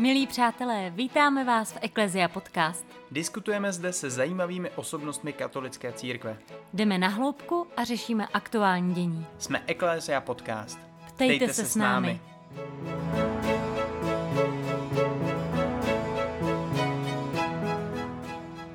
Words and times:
Milí 0.00 0.26
přátelé, 0.26 0.92
vítáme 0.96 1.44
vás 1.44 1.72
v 1.72 1.78
Eklezia 1.80 2.28
Podcast. 2.28 2.86
Diskutujeme 3.10 3.72
zde 3.72 3.92
se 3.92 4.10
zajímavými 4.10 4.70
osobnostmi 4.70 5.32
katolické 5.32 5.92
církve. 5.92 6.36
Jdeme 6.72 6.98
na 6.98 7.08
hloubku 7.08 7.66
a 7.76 7.84
řešíme 7.84 8.26
aktuální 8.34 8.94
dění. 8.94 9.26
Jsme 9.38 9.62
Eklezia 9.66 10.20
Podcast. 10.20 10.78
Ptejte, 11.06 11.36
Ptejte 11.36 11.54
se, 11.54 11.64
se 11.64 11.70
s 11.70 11.76
námi. 11.76 12.20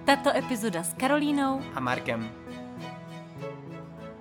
Tato 0.05 0.37
epizoda 0.37 0.83
s 0.83 0.93
Karolínou 0.93 1.61
a 1.75 1.79
Markem. 1.79 2.31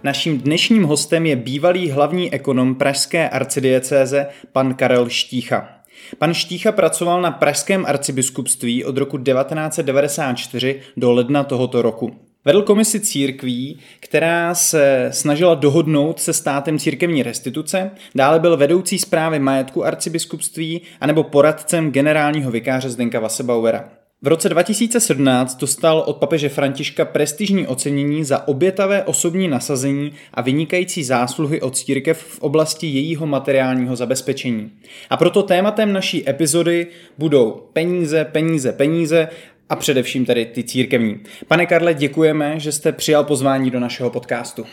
Naším 0.02 0.38
dnešním 0.38 0.84
hostem 0.84 1.26
je 1.26 1.36
bývalý 1.36 1.90
hlavní 1.90 2.32
ekonom 2.32 2.74
pražské 2.74 3.28
arcidiecéze 3.28 4.26
pan 4.52 4.74
Karel 4.74 5.08
Štícha. 5.08 5.83
Pan 6.18 6.34
Štícha 6.34 6.72
pracoval 6.72 7.22
na 7.22 7.30
pražském 7.30 7.86
arcibiskupství 7.86 8.84
od 8.84 8.96
roku 8.96 9.18
1994 9.18 10.80
do 10.96 11.12
ledna 11.12 11.44
tohoto 11.44 11.82
roku. 11.82 12.16
Vedl 12.44 12.62
komisi 12.62 13.00
církví, 13.00 13.78
která 14.00 14.54
se 14.54 15.08
snažila 15.12 15.54
dohodnout 15.54 16.20
se 16.20 16.32
státem 16.32 16.78
církevní 16.78 17.22
restituce, 17.22 17.90
dále 18.14 18.40
byl 18.40 18.56
vedoucí 18.56 18.98
zprávy 18.98 19.38
majetku 19.38 19.84
arcibiskupství 19.84 20.82
anebo 21.00 21.22
poradcem 21.24 21.90
generálního 21.90 22.50
vikáře 22.50 22.90
Zdenka 22.90 23.20
Vasebauera. 23.20 24.03
V 24.24 24.26
roce 24.26 24.48
2017 24.48 25.60
dostal 25.60 26.04
od 26.06 26.16
papeže 26.16 26.48
Františka 26.48 27.04
prestižní 27.04 27.66
ocenění 27.66 28.24
za 28.24 28.48
obětavé 28.48 29.04
osobní 29.04 29.48
nasazení 29.48 30.12
a 30.34 30.42
vynikající 30.42 31.04
zásluhy 31.04 31.60
od 31.60 31.76
církev 31.76 32.18
v 32.18 32.38
oblasti 32.38 32.86
jejího 32.86 33.26
materiálního 33.26 33.96
zabezpečení. 33.96 34.70
A 35.10 35.16
proto 35.16 35.42
tématem 35.42 35.92
naší 35.92 36.28
epizody 36.28 36.86
budou 37.18 37.50
peníze, 37.72 38.24
peníze, 38.24 38.72
peníze 38.72 39.28
a 39.68 39.76
především 39.76 40.24
tedy 40.24 40.46
ty 40.46 40.64
církevní. 40.64 41.20
Pane 41.48 41.66
Karle, 41.66 41.94
děkujeme, 41.94 42.60
že 42.60 42.72
jste 42.72 42.92
přijal 42.92 43.24
pozvání 43.24 43.70
do 43.70 43.80
našeho 43.80 44.10
podcastu. 44.10 44.64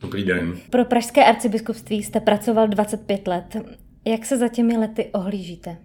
Dobrý 0.00 0.24
den. 0.24 0.56
Pro 0.70 0.84
Pražské 0.84 1.24
arcibiskupství 1.24 2.02
jste 2.02 2.20
pracoval 2.20 2.68
25 2.68 3.28
let. 3.28 3.56
Jak 4.04 4.26
se 4.26 4.38
za 4.38 4.48
těmi 4.48 4.76
lety 4.76 5.08
ohlížíte? 5.12 5.76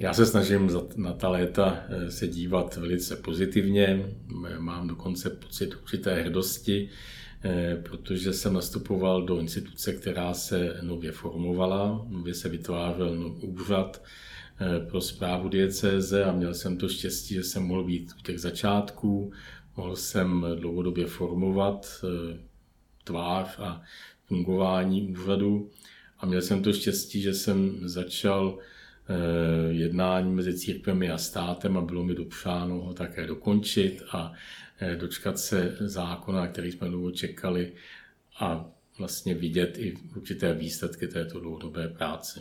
Já 0.00 0.14
se 0.14 0.26
snažím 0.26 0.70
na 0.96 1.12
ta 1.12 1.28
léta 1.28 1.84
eh, 1.88 2.10
se 2.10 2.28
dívat 2.28 2.76
velice 2.76 3.16
pozitivně. 3.16 4.14
Mám 4.58 4.88
dokonce 4.88 5.30
pocit 5.30 5.74
určité 5.82 6.22
hrdosti, 6.22 6.88
eh, 7.44 7.76
protože 7.82 8.32
jsem 8.32 8.52
nastupoval 8.52 9.22
do 9.22 9.38
instituce, 9.38 9.92
která 9.92 10.34
se 10.34 10.76
nově 10.82 11.12
formovala, 11.12 12.06
nově 12.08 12.34
se 12.34 12.48
vytvářel 12.48 13.16
nový 13.16 13.42
úřad 13.42 14.02
eh, 14.60 14.86
pro 14.86 15.00
zprávu 15.00 15.48
diecéze 15.48 16.24
a 16.24 16.32
měl 16.32 16.54
jsem 16.54 16.76
to 16.76 16.88
štěstí, 16.88 17.34
že 17.34 17.42
jsem 17.42 17.62
mohl 17.62 17.84
být 17.84 18.12
u 18.18 18.22
těch 18.22 18.40
začátků, 18.40 19.32
mohl 19.76 19.96
jsem 19.96 20.46
dlouhodobě 20.54 21.06
formovat 21.06 22.04
tvář 23.04 23.58
a 23.58 23.82
fungování 24.24 25.08
úřadu. 25.08 25.70
A 26.18 26.26
měl 26.26 26.42
jsem 26.42 26.62
to 26.62 26.72
štěstí, 26.72 27.20
že 27.20 27.34
jsem 27.34 27.88
začal 27.88 28.58
jednání 29.70 30.34
mezi 30.34 30.58
církvemi 30.58 31.10
a 31.10 31.18
státem 31.18 31.76
a 31.76 31.80
bylo 31.80 32.04
mi 32.04 32.14
dopřáno 32.14 32.74
ho 32.74 32.94
také 32.94 33.26
dokončit 33.26 34.02
a 34.12 34.32
eh, 34.80 34.96
dočkat 34.96 35.38
se 35.38 35.76
zákona, 35.80 36.46
který 36.46 36.72
jsme 36.72 36.88
dlouho 36.88 37.10
čekali 37.10 37.72
a 38.40 38.70
vlastně 39.00 39.34
vidět 39.34 39.78
i 39.78 39.94
určité 40.16 40.54
výsledky 40.54 41.06
této 41.08 41.40
dlouhodobé 41.40 41.88
práce. 41.88 42.40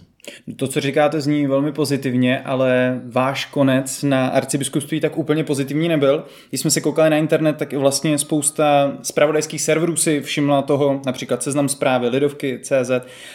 To, 0.55 0.67
co 0.67 0.79
říkáte, 0.81 1.21
zní 1.21 1.47
velmi 1.47 1.71
pozitivně, 1.71 2.39
ale 2.39 3.01
váš 3.05 3.45
konec 3.45 4.03
na 4.03 4.27
arcibiskupství 4.27 4.99
tak 4.99 5.17
úplně 5.17 5.43
pozitivní 5.43 5.87
nebyl. 5.87 6.25
Když 6.49 6.61
jsme 6.61 6.71
se 6.71 6.81
koukali 6.81 7.09
na 7.09 7.17
internet, 7.17 7.57
tak 7.57 7.73
i 7.73 7.77
vlastně 7.77 8.17
spousta 8.17 8.97
zpravodajských 9.01 9.61
serverů 9.61 9.95
si 9.95 10.21
všimla 10.21 10.61
toho, 10.61 11.01
například 11.05 11.43
seznam 11.43 11.69
zprávy, 11.69 12.07
Lidovky, 12.07 12.59
CZ 12.61 12.91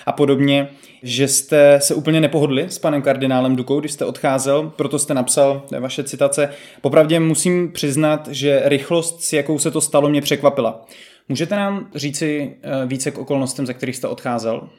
a 0.06 0.12
podobně, 0.12 0.68
že 1.02 1.28
jste 1.28 1.80
se 1.80 1.94
úplně 1.94 2.20
nepohodli 2.20 2.64
s 2.68 2.78
panem 2.78 3.02
kardinálem 3.02 3.56
Dukou, 3.56 3.80
když 3.80 3.92
jste 3.92 4.04
odcházel, 4.04 4.72
proto 4.76 4.98
jste 4.98 5.14
napsal 5.14 5.66
vaše 5.80 6.04
citace. 6.04 6.48
Popravdě 6.80 7.20
musím 7.20 7.72
přiznat, 7.72 8.28
že 8.28 8.62
rychlost, 8.64 9.22
s 9.22 9.32
jakou 9.32 9.58
se 9.58 9.70
to 9.70 9.80
stalo, 9.80 10.08
mě 10.08 10.20
překvapila. 10.20 10.86
Můžete 11.28 11.56
nám 11.56 11.90
říci 11.94 12.56
eh, 12.62 12.86
více 12.86 13.10
k 13.10 13.18
okolnostem, 13.18 13.66
ze 13.66 13.74
kterých 13.74 13.96
jste 13.96 14.08
odcházel? 14.08 14.70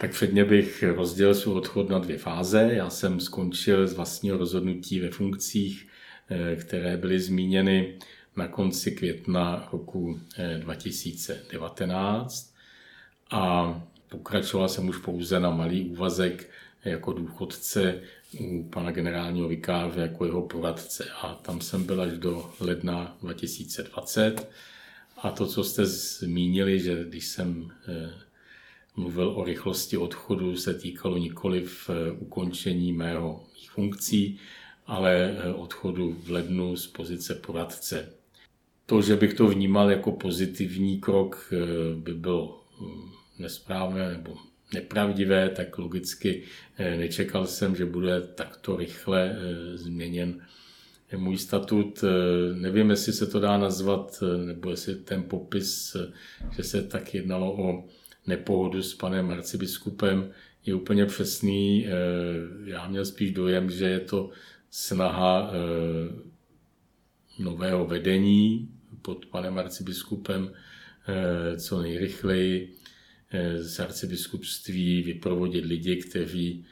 Tak 0.00 0.10
předně 0.10 0.44
bych 0.44 0.82
rozdělil 0.82 1.34
svůj 1.34 1.54
odchod 1.54 1.88
na 1.88 1.98
dvě 1.98 2.18
fáze. 2.18 2.70
Já 2.72 2.90
jsem 2.90 3.20
skončil 3.20 3.86
z 3.86 3.94
vlastního 3.94 4.36
rozhodnutí 4.36 5.00
ve 5.00 5.10
funkcích, 5.10 5.88
eh, 6.30 6.56
které 6.56 6.96
byly 6.96 7.20
zmíněny 7.20 7.98
na 8.36 8.48
konci 8.48 8.90
května 8.90 9.68
roku 9.72 10.20
2019 10.58 12.54
eh, 12.54 13.36
a 13.36 13.74
pokračoval 14.08 14.68
jsem 14.68 14.88
už 14.88 14.96
pouze 14.96 15.40
na 15.40 15.50
malý 15.50 15.90
úvazek 15.90 16.50
jako 16.84 17.12
důchodce 17.12 18.00
u 18.40 18.62
pana 18.62 18.90
generálního 18.90 19.48
vikáře 19.48 20.00
jako 20.00 20.24
jeho 20.24 20.42
poradce 20.42 21.04
a 21.22 21.34
tam 21.34 21.60
jsem 21.60 21.84
byl 21.84 22.00
až 22.00 22.12
do 22.12 22.50
ledna 22.60 23.16
2020 23.22 24.50
a 25.22 25.30
to, 25.30 25.46
co 25.46 25.64
jste 25.64 25.86
zmínili, 25.86 26.80
že 26.80 27.04
když 27.08 27.26
jsem 27.26 27.70
eh, 27.88 28.10
mluvil 28.96 29.28
o 29.28 29.44
rychlosti 29.44 29.96
odchodu, 29.96 30.56
se 30.56 30.74
týkalo 30.74 31.18
nikoli 31.18 31.64
v 31.64 31.90
eh, 31.90 32.10
ukončení 32.10 32.92
mého 32.92 33.46
mých 33.54 33.70
funkcí, 33.70 34.38
ale 34.86 35.36
eh, 35.38 35.52
odchodu 35.52 36.12
v 36.12 36.30
lednu 36.30 36.76
z 36.76 36.86
pozice 36.86 37.34
poradce. 37.34 38.12
To, 38.86 39.02
že 39.02 39.16
bych 39.16 39.34
to 39.34 39.46
vnímal 39.46 39.90
jako 39.90 40.12
pozitivní 40.12 41.00
krok, 41.00 41.52
by 41.94 42.14
bylo 42.14 42.64
hm, 42.80 43.10
nesprávné 43.38 44.10
nebo 44.10 44.36
nepravdivé, 44.74 45.48
tak 45.48 45.78
logicky 45.78 46.42
nečekal 46.78 47.46
jsem, 47.46 47.76
že 47.76 47.86
bude 47.86 48.20
takto 48.20 48.76
rychle 48.76 49.36
změněn 49.74 50.40
můj 51.16 51.38
statut, 51.38 52.04
eh, 52.04 52.54
nevím, 52.54 52.90
jestli 52.90 53.12
se 53.12 53.26
to 53.26 53.40
dá 53.40 53.58
nazvat, 53.58 54.22
eh, 54.22 54.46
nebo 54.46 54.70
jestli 54.70 54.94
ten 54.94 55.22
popis, 55.22 55.94
eh, 55.94 56.12
že 56.56 56.62
se 56.62 56.82
tak 56.82 57.14
jednalo 57.14 57.52
o 57.52 57.88
nepohodu 58.26 58.82
s 58.82 58.94
panem 58.94 59.30
arcibiskupem, 59.30 60.30
je 60.66 60.74
úplně 60.74 61.06
přesný. 61.06 61.86
Já 62.64 62.88
měl 62.88 63.04
spíš 63.04 63.30
dojem, 63.32 63.70
že 63.70 63.84
je 63.84 64.00
to 64.00 64.30
snaha 64.70 65.52
nového 67.38 67.86
vedení 67.86 68.68
pod 69.02 69.26
panem 69.26 69.58
arcibiskupem 69.58 70.52
co 71.56 71.82
nejrychleji 71.82 72.74
z 73.56 73.80
arcibiskupství 73.80 75.02
vyprovodit 75.02 75.64
lidi, 75.64 75.96
kteří 75.96 76.64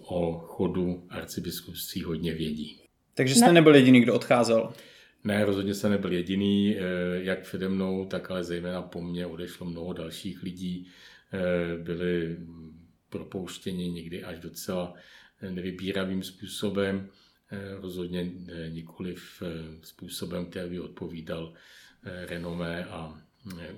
o 0.00 0.32
chodu 0.38 1.06
arcibiskupství 1.10 2.02
hodně 2.02 2.34
vědí. 2.34 2.83
Takže 3.14 3.34
jste 3.34 3.46
ne. 3.46 3.52
nebyl 3.52 3.74
jediný, 3.74 4.00
kdo 4.00 4.14
odcházel? 4.14 4.72
Ne, 5.24 5.44
rozhodně 5.44 5.74
jsem 5.74 5.90
nebyl 5.90 6.12
jediný, 6.12 6.76
eh, 6.76 6.82
jak 7.12 7.42
přede 7.42 7.68
mnou, 7.68 8.04
tak 8.04 8.30
ale 8.30 8.44
zejména 8.44 8.82
po 8.82 9.02
mně 9.02 9.26
odešlo 9.26 9.66
mnoho 9.66 9.92
dalších 9.92 10.42
lidí. 10.42 10.88
Eh, 11.32 11.82
byli 11.82 12.36
propouštěni 13.08 13.90
někdy 13.90 14.24
až 14.24 14.38
docela 14.38 14.94
nevybíravým 15.50 16.22
způsobem, 16.22 17.08
eh, 17.50 17.80
rozhodně 17.80 18.30
nikoli 18.68 19.14
v 19.14 19.42
způsobem, 19.82 20.46
který 20.46 20.70
by 20.70 20.80
odpovídal 20.80 21.52
renomé 22.26 22.84
a 22.84 23.20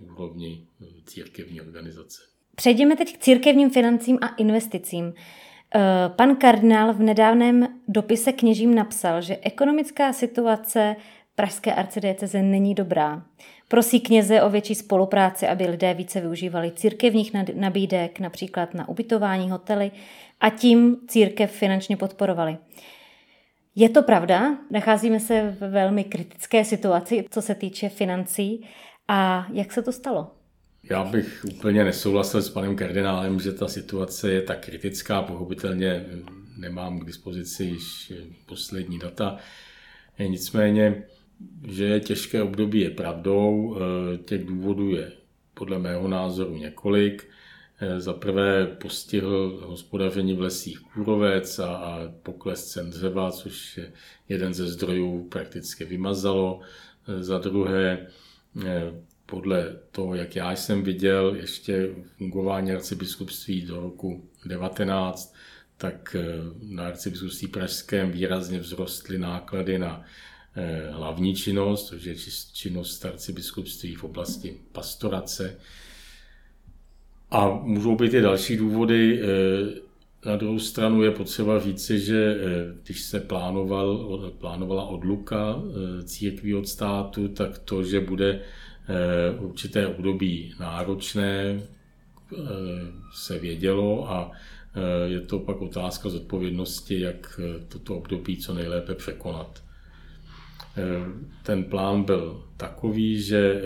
úrovni 0.07 0.67
církevní 1.05 1.61
organizace. 1.61 2.23
Přejdeme 2.57 2.97
teď 2.97 3.17
k 3.17 3.19
církevním 3.19 3.71
financím 3.71 4.19
a 4.21 4.29
investicím. 4.29 5.15
Eh, 5.75 6.09
pan 6.17 6.37
kardinál 6.37 6.93
v 6.93 7.01
nedávném 7.01 7.76
dopise 7.89 8.33
kněžím 8.33 8.75
napsal, 8.75 9.23
že 9.23 9.39
ekonomická 9.43 10.13
situace 10.13 10.97
pražské 11.35 11.75
arcidieceze 11.75 12.43
není 12.43 12.75
dobrá. 12.75 13.23
Prosí 13.69 14.01
kněze 14.01 14.43
o 14.43 14.51
větší 14.51 14.75
spolupráci, 14.75 15.47
aby 15.47 15.67
lidé 15.67 15.95
více 15.95 16.21
využívali 16.21 16.73
církevních 16.77 17.33
nabídek, 17.55 18.21
například 18.21 18.75
na 18.75 18.89
ubytování, 18.89 19.51
hotely, 19.51 19.91
a 20.41 20.51
tím 20.51 20.97
církev 21.09 21.53
finančně 21.53 21.97
podporovali. 21.97 22.57
Je 23.75 23.89
to 23.89 24.03
pravda? 24.03 24.59
Nacházíme 24.71 25.21
se 25.21 25.57
v 25.61 25.71
velmi 25.71 26.05
kritické 26.05 26.65
situaci, 26.65 27.25
co 27.31 27.43
se 27.43 27.55
týče 27.55 27.89
financí. 27.89 28.67
A 29.09 29.47
jak 29.53 29.73
se 29.73 29.83
to 29.83 29.93
stalo? 29.93 30.31
Já 30.91 31.05
bych 31.05 31.45
úplně 31.55 31.85
nesouhlasil 31.85 32.43
s 32.43 32.51
panem 32.51 32.77
kardinálem, 32.77 33.41
že 33.41 33.53
ta 33.53 33.69
situace 33.69 34.33
je 34.33 34.43
tak 34.43 34.67
kritická. 34.67 35.23
Pochopitelně 35.23 36.05
nemám 36.57 36.99
k 36.99 37.05
dispozici 37.05 37.65
již 37.65 38.13
poslední 38.47 38.99
data. 38.99 39.37
Nicméně, 40.19 41.05
že 41.69 41.85
je 41.85 42.01
těžké 42.01 42.43
období 42.43 42.81
je 42.81 42.91
pravdou. 42.91 43.77
Těch 44.25 44.45
důvodů 44.45 44.91
je 44.91 45.13
podle 45.55 45.79
mého 45.79 46.09
názoru 46.09 46.57
několik. 46.57 47.29
za 47.99 48.13
prvé 48.13 48.67
postihl 48.67 49.63
hospodaření 49.67 50.35
v 50.35 50.41
lesích 50.41 50.79
kůrovec 50.79 51.59
a, 51.59 51.77
a 51.77 52.13
pokles 52.23 52.67
cen 52.67 52.91
dřeva, 52.91 53.33
což 53.33 53.77
je 53.77 53.93
jeden 54.29 54.55
ze 54.55 54.69
zdrojů 54.69 55.29
prakticky 55.29 55.85
vymazalo. 55.85 56.61
Za 57.21 57.39
druhé, 57.39 58.07
podle 59.27 59.77
toho, 59.91 60.15
jak 60.15 60.37
já 60.37 60.53
jsem 60.53 60.83
viděl 60.83 61.35
ještě 61.35 61.89
fungování 62.19 62.73
arcibiskupství 62.73 63.63
do 63.63 63.81
roku 63.81 64.29
19, 64.45 65.35
tak 65.77 66.17
na 66.63 66.87
arcibiskupství 66.87 67.49
pražském 67.49 68.11
výrazně 68.11 68.61
vzrostly 68.61 69.19
náklady 69.19 69.79
na 69.79 70.05
Eh, 70.59 70.91
hlavní 70.91 71.35
činnost, 71.35 71.87
což 71.87 72.05
je 72.05 72.15
činnost 72.53 73.05
arcibiskupství 73.05 73.95
v 73.95 74.05
oblasti 74.05 74.57
pastorace. 74.73 75.57
A 77.31 77.49
můžou 77.49 77.97
být 77.97 78.15
i 78.15 78.21
další 78.21 78.57
důvody. 78.57 79.21
Eh, 79.23 80.27
na 80.29 80.37
druhou 80.37 80.59
stranu 80.59 81.03
je 81.03 81.11
potřeba 81.11 81.61
říci, 81.61 82.01
že 82.01 82.37
eh, 82.41 82.75
když 82.85 83.01
se 83.01 83.21
plánoval, 83.21 84.19
plánovala 84.39 84.85
odluka 84.85 85.63
církví 86.05 86.55
od 86.55 86.69
státu, 86.69 87.29
tak 87.29 87.59
to, 87.59 87.85
že 87.85 88.01
bude 88.01 88.41
určité 89.39 89.87
období 89.87 90.55
náročné, 90.61 91.63
se 93.15 93.39
vědělo 93.39 94.11
a 94.11 94.33
je 95.07 95.21
to 95.21 95.39
pak 95.39 95.61
otázka 95.61 96.09
zodpovědnosti, 96.09 97.01
jak 97.01 97.41
toto 97.69 97.97
období 97.97 98.37
co 98.37 98.55
nejlépe 98.55 98.95
překonat. 98.95 99.63
Eh, 100.77 100.83
ten 101.43 101.65
plán 101.65 102.03
byl 102.03 102.45
takový, 102.57 103.23
že 103.23 103.53
eh, 103.55 103.63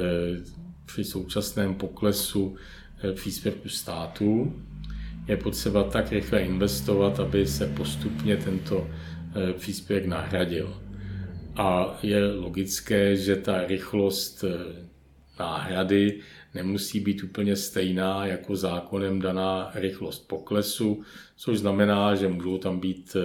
při 0.87 1.05
současném 1.05 1.75
poklesu 1.75 2.57
eh, 3.03 3.13
příspěvku 3.13 3.69
státu 3.69 4.63
je 5.29 5.37
potřeba 5.37 5.85
tak 5.85 6.13
rychle 6.13 6.41
investovat, 6.41 7.21
aby 7.21 7.47
se 7.47 7.67
postupně 7.67 8.37
tento 8.37 8.89
příspěvek 9.59 10.07
nahradil. 10.07 10.81
A 11.57 11.99
je 12.03 12.33
logické, 12.33 13.17
že 13.17 13.37
ta 13.37 13.67
rychlost 13.67 14.45
náhrady 15.39 16.21
nemusí 16.55 17.01
být 17.01 17.23
úplně 17.23 17.57
stejná 17.57 18.27
jako 18.27 18.57
zákonem 18.57 19.21
daná 19.21 19.71
rychlost 19.75 20.29
poklesu, 20.29 21.03
což 21.37 21.59
znamená, 21.59 22.15
že 22.15 22.29
můžou 22.29 22.59
tam 22.59 22.81
být 22.81 23.17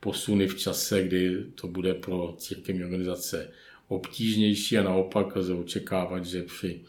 posuny 0.00 0.46
v 0.46 0.58
čase, 0.58 1.02
kdy 1.02 1.44
to 1.54 1.68
bude 1.68 1.94
pro 1.94 2.34
církevní 2.38 2.84
organizace 2.84 3.50
obtížnější 3.88 4.78
a 4.78 4.82
naopak 4.82 5.36
lze 5.36 5.54
očekávat, 5.54 6.24
že 6.24 6.42
při 6.42 6.80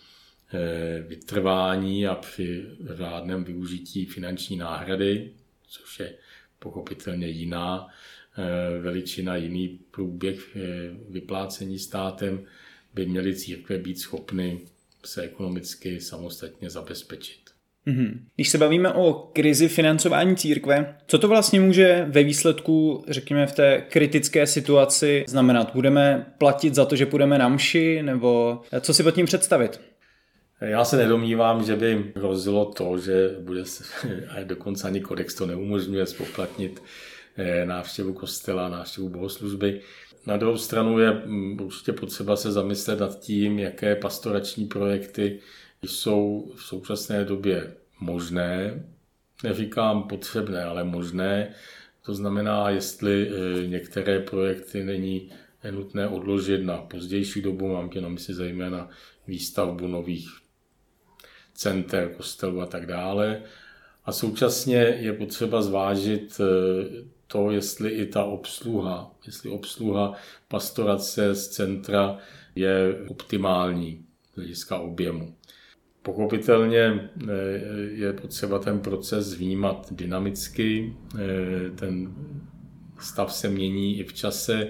eh, 0.53 1.03
vytrvání 1.07 2.07
a 2.07 2.15
při 2.15 2.65
řádném 2.95 3.43
využití 3.43 4.05
finanční 4.05 4.57
náhrady, 4.57 5.31
což 5.67 5.99
je 5.99 6.13
pochopitelně 6.59 7.27
jiná 7.27 7.87
eh, 8.37 8.79
veličina, 8.79 9.35
jiný 9.35 9.79
průběh 9.91 10.55
eh, 10.55 10.59
vyplácení 11.09 11.79
státem, 11.79 12.45
by 12.97 13.05
měly 13.05 13.35
církve 13.35 13.77
být 13.77 13.99
schopny 13.99 14.59
se 15.05 15.21
ekonomicky 15.21 16.01
samostatně 16.01 16.69
zabezpečit. 16.69 17.39
Mm-hmm. 17.87 18.19
Když 18.35 18.49
se 18.49 18.57
bavíme 18.57 18.93
o 18.93 19.13
krizi 19.13 19.67
financování 19.67 20.35
církve, 20.35 20.95
co 21.07 21.19
to 21.19 21.27
vlastně 21.27 21.59
může 21.59 22.05
ve 22.09 22.23
výsledku, 22.23 23.05
řekněme, 23.07 23.47
v 23.47 23.51
té 23.51 23.85
kritické 23.89 24.47
situaci 24.47 25.25
znamenat? 25.27 25.71
Budeme 25.73 26.33
platit 26.37 26.75
za 26.75 26.85
to, 26.85 26.95
že 26.95 27.05
půjdeme 27.05 27.37
na 27.37 27.49
mši, 27.49 28.03
nebo 28.03 28.61
co 28.81 28.93
si 28.93 29.03
pod 29.03 29.11
tím 29.11 29.25
představit? 29.25 29.81
Já 30.61 30.85
se 30.85 30.97
nedomnívám, 30.97 31.63
že 31.63 31.75
by 31.75 32.11
hrozilo 32.15 32.65
to, 32.65 32.97
že 32.97 33.35
bude 33.39 33.65
se, 33.65 33.83
a 34.29 34.43
dokonce 34.43 34.87
ani 34.87 35.01
kodex 35.01 35.35
to 35.35 35.45
neumožňuje 35.45 36.05
spoplatnit 36.05 36.83
eh, 37.37 37.65
návštěvu 37.65 38.13
kostela, 38.13 38.69
návštěvu 38.69 39.09
bohoslužby. 39.09 39.81
Na 40.27 40.37
druhou 40.37 40.57
stranu 40.57 40.99
je 40.99 41.11
mm, 41.11 41.61
určitě 41.61 41.93
potřeba 41.93 42.35
se 42.35 42.51
zamyslet 42.51 42.99
nad 42.99 43.19
tím, 43.19 43.59
jaké 43.59 43.95
pastorační 43.95 44.65
projekty 44.65 45.39
jsou 45.85 46.51
v 46.55 46.63
současné 46.63 47.25
době 47.25 47.73
možné, 47.99 48.83
neříkám 49.43 50.03
potřebné, 50.03 50.63
ale 50.63 50.83
možné. 50.83 51.53
To 52.05 52.13
znamená, 52.13 52.69
jestli 52.69 53.29
e, 53.29 53.67
některé 53.67 54.19
projekty 54.19 54.83
není 54.83 55.31
nutné 55.71 56.07
odložit 56.07 56.63
na 56.63 56.77
pozdější 56.77 57.41
dobu, 57.41 57.67
mám 57.67 57.89
tě 57.89 58.01
na 58.01 58.09
mysli 58.09 58.33
zejména 58.33 58.89
výstavbu 59.27 59.87
nových 59.87 60.29
center, 61.53 62.13
kostelů 62.17 62.61
a 62.61 62.65
tak 62.65 62.85
dále. 62.85 63.41
A 64.05 64.11
současně 64.11 64.77
je 64.77 65.13
potřeba 65.13 65.61
zvážit 65.61 66.39
e, 66.39 67.16
to, 67.27 67.51
jestli 67.51 67.89
i 67.89 68.05
ta 68.05 68.23
obsluha, 68.23 69.11
jestli 69.25 69.49
obsluha 69.49 70.13
pastorace 70.47 71.35
z 71.35 71.47
centra 71.47 72.17
je 72.55 73.05
optimální 73.07 74.05
z 74.33 74.35
hlediska 74.35 74.77
objemu. 74.79 75.35
Pochopitelně 76.01 76.79
eh, 76.79 77.33
je 77.91 78.13
potřeba 78.13 78.59
ten 78.59 78.79
proces 78.79 79.33
vnímat 79.33 79.87
dynamicky, 79.91 80.95
eh, 81.15 81.69
ten 81.75 82.15
stav 82.99 83.33
se 83.33 83.49
mění 83.49 83.99
i 83.99 84.03
v 84.03 84.13
čase 84.13 84.67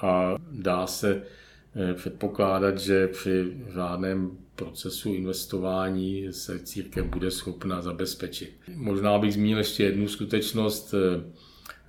a 0.00 0.36
dá 0.50 0.86
se 0.86 1.22
eh, 1.74 1.94
předpokládat, 1.94 2.78
že 2.78 3.08
při 3.08 3.56
řádném 3.74 4.38
procesu 4.56 5.14
investování 5.14 6.32
se 6.32 6.58
církev 6.58 7.06
bude 7.06 7.30
schopna 7.30 7.82
zabezpečit. 7.82 8.52
Možná 8.74 9.18
bych 9.18 9.34
zmínil 9.34 9.58
ještě 9.58 9.84
jednu 9.84 10.08
skutečnost. 10.08 10.94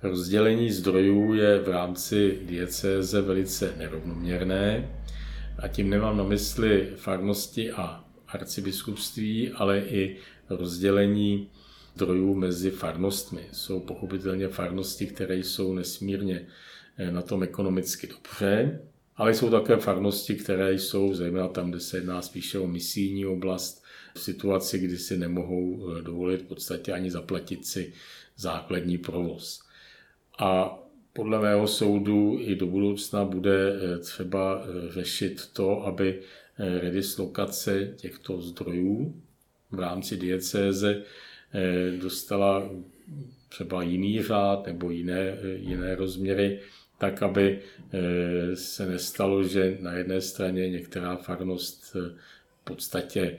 Rozdělení 0.04 0.72
zdrojů 0.72 1.34
je 1.34 1.60
v 1.60 1.68
rámci 1.68 2.38
diecéze 2.42 3.20
velice 3.20 3.74
nerovnoměrné 3.78 4.90
a 5.58 5.68
tím 5.68 5.90
nemám 5.90 6.16
na 6.16 6.24
mysli 6.24 6.92
farnosti 6.96 7.70
a 7.70 8.04
arcibiskupství, 8.28 9.50
ale 9.50 9.80
i 9.80 10.16
rozdělení 10.50 11.48
zdrojů 11.94 12.34
mezi 12.34 12.70
farnostmi. 12.70 13.46
Jsou 13.52 13.80
pochopitelně 13.80 14.48
farnosti, 14.48 15.06
které 15.06 15.36
jsou 15.36 15.74
nesmírně 15.74 16.46
eh, 16.96 17.10
na 17.10 17.22
tom 17.22 17.42
ekonomicky 17.42 18.06
dobře, 18.06 18.80
ale 19.16 19.34
jsou 19.34 19.50
také 19.50 19.76
farnosti, 19.76 20.34
které 20.34 20.72
jsou, 20.74 21.14
zejména 21.14 21.48
tam, 21.48 21.70
kde 21.70 21.80
se 21.80 21.96
jedná 21.96 22.22
spíše 22.22 22.58
o 22.58 22.66
misijní 22.66 23.26
oblast, 23.26 23.84
v 24.14 24.20
situaci, 24.20 24.78
kdy 24.78 24.98
si 24.98 25.16
nemohou 25.16 25.88
eh, 25.88 26.02
dovolit 26.02 26.42
v 26.42 26.46
podstatě 26.46 26.92
ani 26.92 27.10
zaplatit 27.10 27.66
si 27.66 27.92
základní 28.36 28.98
provoz. 28.98 29.64
A 30.38 30.78
podle 31.12 31.40
mého 31.40 31.68
soudu 31.68 32.38
i 32.40 32.54
do 32.54 32.66
budoucna 32.66 33.24
bude 33.24 33.72
eh, 33.72 33.98
třeba 33.98 34.62
řešit 34.90 35.48
to, 35.52 35.86
aby 35.86 36.20
Eh, 36.58 36.80
redislokace 36.80 37.94
těchto 37.96 38.40
zdrojů 38.40 39.22
v 39.70 39.78
rámci 39.78 40.16
diecéze 40.16 41.02
eh, 41.54 41.90
dostala 41.96 42.70
třeba 43.48 43.82
jiný 43.82 44.22
řád 44.22 44.66
nebo 44.66 44.90
jiné, 44.90 45.20
eh, 45.20 45.48
jiné 45.48 45.94
rozměry, 45.94 46.60
tak 46.98 47.22
aby 47.22 47.60
se 48.54 48.86
nestalo, 48.86 49.44
že 49.44 49.78
na 49.80 49.92
jedné 49.92 50.20
straně 50.20 50.70
některá 50.70 51.16
farnost 51.16 51.94
v 51.94 52.64
podstatě 52.64 53.38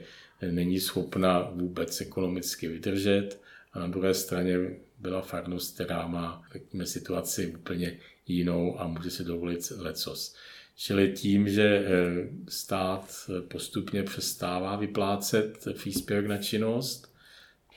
není 0.50 0.80
schopna 0.80 1.50
vůbec 1.52 2.00
ekonomicky 2.00 2.68
vydržet 2.68 3.40
a 3.72 3.78
na 3.78 3.86
druhé 3.86 4.14
straně 4.14 4.58
byla 4.98 5.22
farnost, 5.22 5.74
která 5.74 6.06
má, 6.06 6.42
řekněme, 6.52 6.86
situaci 6.86 7.54
úplně 7.58 7.98
jinou 8.26 8.80
a 8.80 8.86
může 8.86 9.10
si 9.10 9.24
dovolit 9.24 9.72
lecos. 9.76 10.36
Čili 10.76 11.12
tím, 11.12 11.48
že 11.48 11.64
eh, 11.64 12.28
stát 12.48 13.30
postupně 13.48 14.02
přestává 14.02 14.76
vyplácet 14.76 15.68
příspěvek 15.72 16.26
na 16.26 16.38
činnost, 16.38 17.14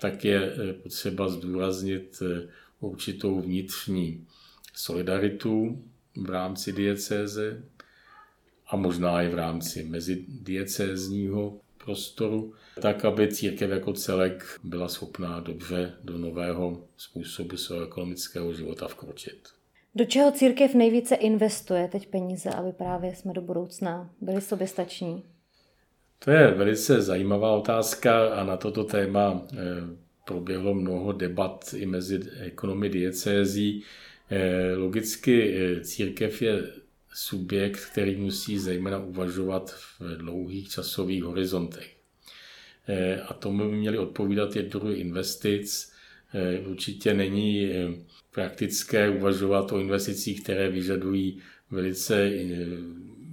tak 0.02 0.26
je 0.26 0.54
eh, 0.54 0.74
potřeba 0.74 1.30
zdůraznit 1.30 2.22
eh, 2.22 2.48
určitou 2.80 3.42
vnitřní 3.42 4.28
solidaritu 4.74 5.84
v 6.18 6.30
rámci 6.30 6.74
diecéze 6.74 7.64
a 8.68 8.76
možná 8.76 9.22
i 9.22 9.30
v 9.30 9.36
rámci 9.36 9.84
mezidiecézního 9.84 11.62
prostoru, 11.86 12.54
tak 12.82 13.06
aby 13.06 13.28
církev 13.28 13.72
jako 13.72 13.94
celek 13.94 14.60
byla 14.64 14.88
schopná 14.88 15.40
dobře 15.40 15.94
do 16.04 16.18
nového 16.18 16.84
způsobu 16.98 17.58
svého 17.58 17.84
ekonomického 17.84 18.54
života 18.54 18.88
vkročit. 18.88 19.50
Do 19.96 20.06
čeho 20.06 20.32
církev 20.32 20.76
nejvíce 20.76 21.16
investuje 21.16 21.88
teď 21.88 22.08
peníze, 22.08 22.50
aby 22.50 22.72
právě 22.72 23.16
jsme 23.16 23.34
do 23.34 23.42
budoucna 23.42 24.10
byli 24.22 24.42
soběstační? 24.42 25.24
To 26.20 26.32
je 26.32 26.52
velice 26.52 27.02
zajímavá 27.02 27.52
otázka 27.52 28.28
a 28.28 28.44
na 28.44 28.58
toto 28.58 28.84
téma 28.84 29.42
eh, 29.54 29.58
proběhlo 30.26 30.74
mnoho 30.74 31.12
debat 31.12 31.74
i 31.78 31.86
mezi 31.86 32.20
ekonomy 32.40 32.90
diecézí. 32.90 33.84
Eh, 34.30 34.76
logicky 34.76 35.56
eh, 35.56 35.82
církev 35.82 36.42
je 36.42 36.64
subjekt, 37.14 37.86
který 37.92 38.16
musí 38.16 38.60
zejména 38.60 38.98
uvažovat 39.04 39.72
v 39.72 40.18
dlouhých 40.18 40.70
časových 40.70 41.24
horizontech. 41.24 41.96
a 43.28 43.34
tomu 43.34 43.70
by 43.70 43.76
měly 43.76 43.98
odpovídat 43.98 44.56
i 44.56 44.64
druhy 44.64 44.96
investic. 44.96 45.92
Určitě 46.66 47.14
není 47.14 47.70
praktické 48.32 49.10
uvažovat 49.10 49.72
o 49.72 49.80
investicích, 49.80 50.44
které 50.44 50.70
vyžadují 50.70 51.40
velice 51.72 52.32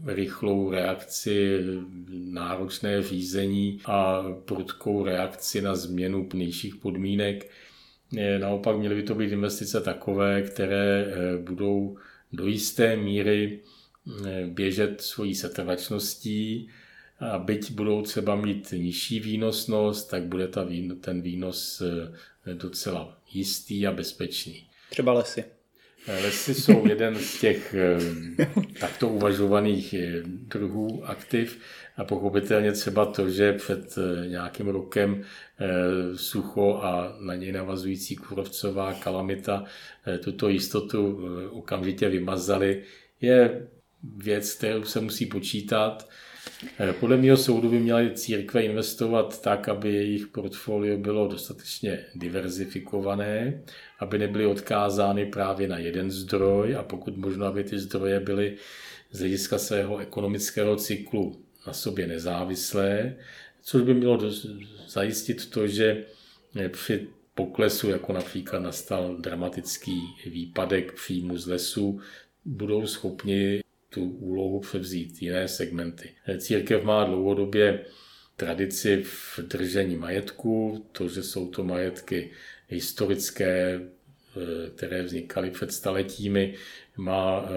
rychlou 0.05 0.71
reakci, 0.71 1.59
náročné 2.11 3.03
řízení 3.03 3.81
a 3.85 4.23
prudkou 4.45 5.05
reakci 5.05 5.63
na 5.63 5.75
změnu 5.75 6.29
vnějších 6.33 6.77
podmínek. 6.77 7.51
Naopak 8.39 8.77
měly 8.79 8.95
by 8.95 9.03
to 9.03 9.15
být 9.15 9.33
investice 9.33 9.81
takové, 9.81 10.43
které 10.43 11.07
budou 11.41 11.97
do 12.33 12.47
jisté 12.47 12.97
míry 12.97 13.61
běžet 14.47 15.01
svojí 15.01 15.35
setrvačností 15.35 16.71
a 17.21 17.39
byť 17.39 17.71
budou 17.73 18.03
třeba 18.03 18.37
mít 18.37 18.75
nižší 18.77 19.21
výnosnost, 19.21 20.11
tak 20.11 20.23
bude 20.23 20.49
ta 20.49 20.69
ten 21.01 21.23
výnos 21.23 21.83
eh, 21.83 22.55
docela 22.55 23.21
jistý 23.33 23.87
a 23.87 23.93
bezpečný. 23.93 24.69
Třeba 24.91 25.13
lesy. 25.13 25.45
Eh, 26.09 26.23
lesy 26.23 26.55
jsou 26.55 26.87
jeden 26.87 27.19
z 27.19 27.41
těch 27.41 27.75
eh, 27.75 27.99
takto 28.81 29.09
uvažovaných 29.09 29.95
druhů 30.25 31.05
aktiv 31.05 31.61
a 31.97 32.05
pochopitelně 32.05 32.73
třeba 32.73 33.07
to, 33.07 33.31
že 33.31 33.53
před 33.53 33.99
nějakým 34.29 34.69
rokem 34.69 35.23
sucho 36.15 36.81
a 36.83 37.17
na 37.21 37.35
něj 37.35 37.53
navazující 37.53 38.17
kůrovcová 38.17 38.93
kalamita 38.93 39.65
tuto 40.25 40.49
jistotu 40.49 41.21
okamžitě 41.51 42.09
vymazali, 42.09 42.83
je 43.21 43.69
věc, 44.17 44.55
kterou 44.55 44.85
se 44.85 45.01
musí 45.01 45.27
počítat. 45.27 46.09
Eh, 46.79 46.93
podle 46.93 47.17
mého 47.17 47.37
soudu 47.37 47.71
by 47.71 47.79
měly 47.79 48.11
církve 48.15 48.63
investovat 48.63 49.43
tak, 49.43 49.69
aby 49.69 49.93
jejich 49.93 50.27
portfolio 50.27 50.99
bylo 50.99 51.29
dostatečně 51.29 52.05
diverzifikované, 52.15 53.63
aby 53.99 54.19
nebyly 54.19 54.47
odkázány 54.47 55.27
právě 55.27 55.69
na 55.69 55.79
jeden 55.79 56.11
zdroj 56.11 56.77
a 56.77 56.83
pokud 56.83 57.17
možno, 57.17 57.47
aby 57.47 57.65
ty 57.65 57.79
zdroje 57.79 58.21
byly 58.21 58.57
z 59.11 59.19
hlediska 59.19 59.59
svého 59.59 59.99
ekonomického 59.99 60.77
cyklu 60.77 61.41
na 61.67 61.73
sobě 61.73 62.07
nezávislé, 62.07 63.15
což 63.63 63.83
by 63.83 63.95
mělo 63.95 64.31
zajistit 64.89 65.51
to, 65.51 65.67
že 65.67 66.05
eh, 66.57 66.69
při 66.69 67.07
poklesu, 67.35 67.91
jako 67.91 68.13
například 68.13 68.59
nastal 68.59 69.17
dramatický 69.17 70.01
výpadek 70.27 70.93
příjmu 70.93 71.39
z 71.39 71.47
lesu, 71.47 72.01
budou 72.45 72.87
schopni 72.87 73.61
tu 73.97 74.05
úlohu 74.05 74.61
převzít 74.61 75.23
jiné 75.23 75.49
segmenty. 75.49 76.11
Církev 76.39 76.85
má 76.85 77.05
dlouhodobě 77.05 77.85
tradici 78.37 79.03
v 79.03 79.39
držení 79.39 79.97
majetku, 79.97 80.87
to, 80.93 81.09
že 81.09 81.23
jsou 81.23 81.49
to 81.49 81.65
majetky 81.65 82.31
historické, 82.69 83.81
eh, 83.81 84.71
které 84.77 85.03
vznikaly 85.03 85.51
před 85.51 85.73
staletími, 85.73 86.55
má 86.97 87.45
eh, 87.45 87.49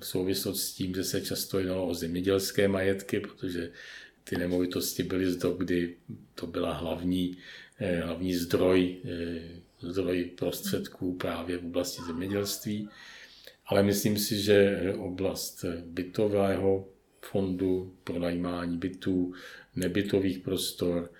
souvislost 0.00 0.62
s 0.62 0.74
tím, 0.74 0.94
že 0.94 1.04
se 1.04 1.20
často 1.20 1.58
jednalo 1.58 1.86
o 1.86 1.94
zemědělské 1.94 2.68
majetky, 2.68 3.20
protože 3.20 3.70
ty 4.24 4.36
nemovitosti 4.36 5.02
byly 5.02 5.30
z 5.30 5.36
dob, 5.36 5.58
kdy 5.58 5.96
to 6.34 6.46
byla 6.46 6.72
hlavní, 6.72 7.38
eh, 7.78 8.00
hlavní 8.00 8.34
zdroj, 8.34 8.96
zdroj 9.80 10.24
prostředků 10.24 11.14
právě 11.14 11.58
v 11.58 11.64
oblasti 11.64 12.02
zemědělství. 12.06 12.88
Ale 13.66 13.82
myslím 13.82 14.18
si, 14.18 14.42
že 14.42 14.80
oblast 14.98 15.64
bytového 15.86 16.88
fondu, 17.30 17.94
pronajímání 18.04 18.78
bytů, 18.78 19.32
nebytových 19.76 20.38
prostor, 20.38 21.10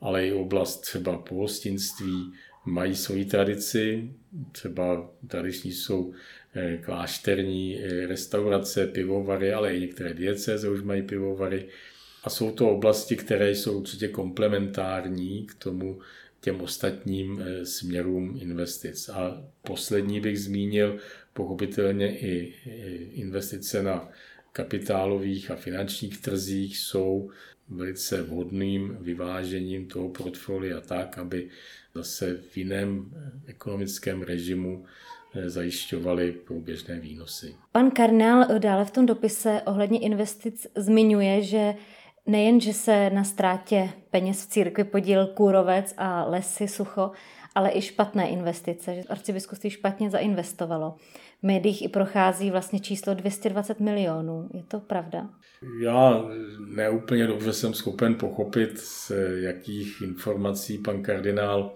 ale 0.00 0.26
i 0.26 0.32
oblast 0.32 0.80
třeba 0.80 1.18
pohostinství 1.18 2.32
mají 2.64 2.96
svoji 2.96 3.24
tradici. 3.24 4.10
Třeba 4.52 5.10
tradiční 5.28 5.72
jsou 5.72 6.12
eh, 6.54 6.76
klášterní 6.76 7.78
eh, 7.78 8.06
restaurace, 8.06 8.86
pivovary, 8.86 9.52
ale 9.52 9.76
i 9.76 9.80
některé 9.80 10.14
diecéze 10.14 10.70
už 10.70 10.82
mají 10.82 11.02
pivovary. 11.02 11.68
A 12.24 12.30
jsou 12.30 12.50
to 12.50 12.70
oblasti, 12.70 13.16
které 13.16 13.50
jsou 13.50 13.78
určitě 13.80 14.08
komplementární 14.08 15.46
k 15.46 15.54
tomu 15.54 15.98
těm 16.44 16.60
ostatním 16.60 17.42
eh, 17.42 17.66
směrům 17.66 18.38
investic. 18.40 19.08
A 19.08 19.44
poslední 19.62 20.20
bych 20.20 20.40
zmínil 20.40 20.98
pochopitelně 21.32 22.18
i 22.18 22.52
investice 23.14 23.82
na 23.82 24.08
kapitálových 24.52 25.50
a 25.50 25.56
finančních 25.56 26.20
trzích 26.20 26.78
jsou 26.78 27.30
velice 27.68 28.22
vhodným 28.22 28.96
vyvážením 29.00 29.86
toho 29.86 30.08
portfolia 30.08 30.80
tak, 30.80 31.18
aby 31.18 31.48
zase 31.94 32.36
v 32.50 32.56
jiném 32.56 33.10
ekonomickém 33.46 34.22
režimu 34.22 34.84
eh, 35.34 35.50
zajišťovali 35.50 36.32
průběžné 36.32 37.00
výnosy. 37.00 37.54
Pan 37.72 37.90
Karnál 37.90 38.58
dále 38.58 38.84
v 38.84 38.90
tom 38.90 39.06
dopise 39.06 39.62
ohledně 39.66 39.98
investic 39.98 40.66
zmiňuje, 40.76 41.42
že 41.42 41.74
nejen, 42.26 42.60
že 42.60 42.72
se 42.72 43.10
na 43.10 43.24
ztrátě 43.24 43.90
peněz 44.10 44.46
v 44.46 44.48
církvi 44.48 44.84
podíl 44.84 45.26
kůrovec 45.26 45.94
a 45.96 46.24
lesy, 46.24 46.68
sucho, 46.68 47.10
ale 47.54 47.70
i 47.74 47.82
špatné 47.82 48.28
investice, 48.28 48.94
že 48.94 49.02
arcibiskupství 49.02 49.70
špatně 49.70 50.10
zainvestovalo. 50.10 50.94
V 51.40 51.42
médiích 51.42 51.82
i 51.82 51.88
prochází 51.88 52.50
vlastně 52.50 52.80
číslo 52.80 53.14
220 53.14 53.80
milionů. 53.80 54.48
Je 54.54 54.62
to 54.62 54.80
pravda? 54.80 55.28
Já 55.80 56.24
neúplně 56.68 57.26
dobře 57.26 57.52
jsem 57.52 57.74
schopen 57.74 58.14
pochopit, 58.14 58.78
z 58.78 59.12
jakých 59.40 60.02
informací 60.02 60.78
pan 60.78 61.02
kardinál 61.02 61.74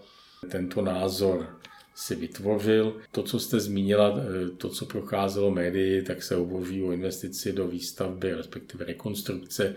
tento 0.50 0.82
názor 0.82 1.46
si 1.94 2.14
vytvořil. 2.14 2.96
To, 3.12 3.22
co 3.22 3.40
jste 3.40 3.60
zmínila, 3.60 4.20
to, 4.56 4.68
co 4.68 4.86
procházelo 4.86 5.50
médii, 5.50 6.02
tak 6.02 6.22
se 6.22 6.34
hovoří 6.34 6.82
o 6.82 6.92
investici 6.92 7.52
do 7.52 7.68
výstavby, 7.68 8.34
respektive 8.34 8.84
rekonstrukce 8.84 9.74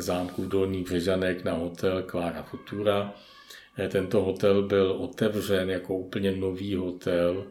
zámku 0.00 0.44
Dolních 0.46 0.84
Břežanek 0.84 1.44
na 1.44 1.52
hotel 1.52 2.02
Clara 2.02 2.42
Futura. 2.42 3.14
Tento 3.88 4.22
hotel 4.22 4.62
byl 4.62 4.90
otevřen 4.90 5.70
jako 5.70 5.96
úplně 5.96 6.32
nový 6.32 6.74
hotel 6.74 7.46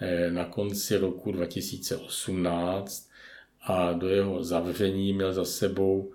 eh, 0.00 0.30
na 0.30 0.44
konci 0.44 0.96
roku 0.96 1.32
2018 1.32 3.10
a 3.62 3.92
do 3.92 4.08
jeho 4.08 4.44
zavření 4.44 5.12
měl 5.12 5.32
za 5.32 5.44
sebou 5.44 6.12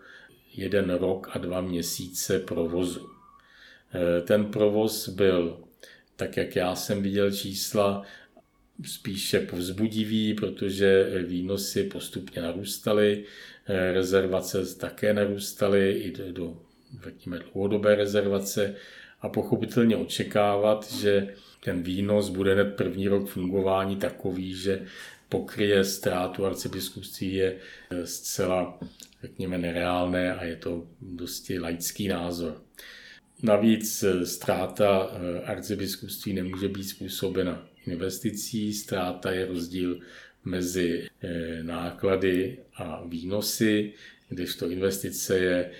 jeden 0.53 0.89
rok 0.89 1.29
a 1.31 1.37
dva 1.37 1.61
měsíce 1.61 2.39
provozu. 2.39 3.09
Eh, 3.93 4.21
ten 4.21 4.45
provoz 4.45 5.09
byl, 5.09 5.63
tak 6.15 6.37
jak 6.37 6.55
já 6.55 6.75
jsem 6.75 7.01
viděl 7.01 7.31
čísla, 7.31 8.03
spíše 8.85 9.39
povzbudivý, 9.39 10.33
protože 10.33 11.11
výnosy 11.27 11.83
postupně 11.83 12.41
narůstaly, 12.41 13.23
eh, 13.65 13.93
rezervace 13.93 14.75
také 14.75 15.13
narůstaly 15.13 15.91
i 15.91 16.31
do, 16.31 16.57
řekněme, 17.03 17.39
dlouhodobé 17.39 17.95
rezervace 17.95 18.75
a 19.21 19.29
pochopitelně 19.29 19.95
očekávat, 19.95 20.91
že 20.91 21.35
ten 21.63 21.83
výnos 21.83 22.29
bude 22.29 22.53
hned 22.53 22.75
první 22.75 23.07
rok 23.07 23.29
fungování 23.29 23.95
takový, 23.95 24.53
že 24.55 24.85
pokryje 25.29 25.83
ztrátu 25.83 26.45
arcibiskupství 26.45 27.33
je 27.33 27.55
eh, 27.89 28.07
zcela, 28.07 28.79
řekněme, 29.21 29.57
nereálné 29.57 30.35
a 30.35 30.43
je 30.43 30.55
to 30.55 30.87
dosti 31.01 31.59
laický 31.59 32.07
názor. 32.07 32.61
Navíc 33.41 34.03
eh, 34.03 34.25
ztráta 34.25 35.11
arcibiskupství 35.45 36.33
nemůže 36.33 36.67
být 36.67 36.83
způsobena 36.83 37.72
investicí, 37.87 38.73
ztráta 38.73 39.31
je 39.31 39.45
rozdíl 39.45 39.99
mezi 40.45 41.07
náklady 41.61 42.57
a 42.75 43.03
výnosy, 43.05 43.93
kdežto 44.29 44.69
investice 44.69 45.39
je 45.39 45.71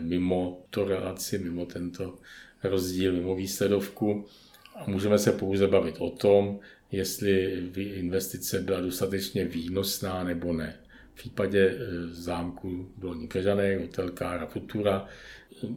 mimo 0.00 0.64
to 0.70 0.84
relaci, 0.84 1.38
mimo 1.38 1.66
tento 1.66 2.18
rozdíl 2.62 3.12
mimo 3.12 3.34
výsledovku 3.34 4.26
a 4.74 4.90
můžeme 4.90 5.18
se 5.18 5.32
pouze 5.32 5.66
bavit 5.66 5.94
o 5.98 6.10
tom, 6.10 6.60
jestli 6.92 7.62
investice 7.76 8.60
byla 8.60 8.80
dostatečně 8.80 9.44
výnosná 9.44 10.24
nebo 10.24 10.52
ne. 10.52 10.76
V 11.14 11.16
případě 11.18 11.60
e, 11.60 11.76
zámku 12.06 12.88
Dolní 12.98 13.26
Břežanek, 13.26 13.80
hotel 13.80 14.10
Kára 14.10 14.46
Futura, 14.46 15.08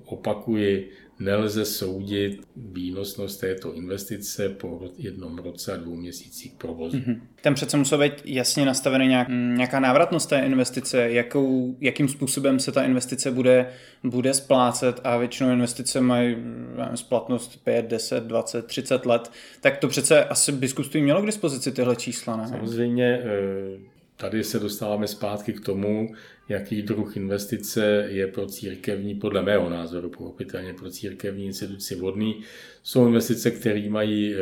opakuji, 0.05 0.91
nelze 1.21 1.65
soudit 1.65 2.41
výnosnost 2.55 3.39
této 3.39 3.73
investice 3.73 4.49
po 4.49 4.81
jednom 4.97 5.37
roce 5.37 5.73
a 5.73 5.77
dvou 5.77 5.95
měsících 5.95 6.51
provozu. 6.51 6.97
Mm-hmm. 6.97 7.19
Tam 7.41 7.53
přece 7.53 7.77
musí 7.77 7.97
být 7.97 8.13
jasně 8.25 8.65
nastavený 8.65 9.07
nějak, 9.07 9.27
nějaká 9.29 9.79
návratnost 9.79 10.29
té 10.29 10.39
investice, 10.39 11.11
jakou, 11.11 11.75
jakým 11.79 12.07
způsobem 12.07 12.59
se 12.59 12.71
ta 12.71 12.83
investice 12.83 13.31
bude, 13.31 13.69
bude 14.03 14.33
splácet 14.33 15.01
a 15.03 15.17
většinou 15.17 15.51
investice 15.51 16.01
mají 16.01 16.35
nevím, 16.77 16.97
splatnost 16.97 17.63
5, 17.63 17.85
10, 17.85 18.23
20, 18.23 18.65
30 18.65 19.05
let, 19.05 19.31
tak 19.61 19.77
to 19.77 19.87
přece 19.87 20.23
asi 20.23 20.51
biskupství 20.51 21.01
mělo 21.01 21.21
k 21.21 21.25
dispozici 21.25 21.71
tyhle 21.71 21.95
čísla, 21.95 22.37
ne? 22.37 22.47
Samozřejmě 22.47 23.21
eh, 23.23 23.79
tady 24.17 24.43
se 24.43 24.59
dostáváme 24.59 25.07
zpátky 25.07 25.53
k 25.53 25.65
tomu, 25.65 26.13
jaký 26.51 26.81
druh 26.81 27.17
investice 27.17 28.05
je 28.09 28.27
pro 28.27 28.45
církevní, 28.45 29.15
podle 29.15 29.41
mého 29.41 29.69
názoru 29.69 30.09
pochopitelně 30.09 30.73
pro 30.73 30.91
církevní 30.91 31.45
instituci 31.45 31.95
vhodný. 31.95 32.43
Jsou 32.83 33.07
investice, 33.07 33.51
které 33.51 33.89
mají 33.89 34.35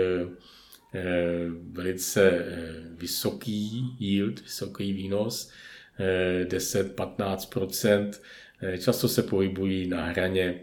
velice 1.71 2.45
vysoký 2.97 3.85
yield, 3.99 4.41
vysoký 4.41 4.93
výnos, 4.93 5.51
10-15% 6.47 8.11
Často 8.79 9.07
se 9.07 9.23
pohybují 9.23 9.87
na 9.87 10.05
hraně 10.05 10.59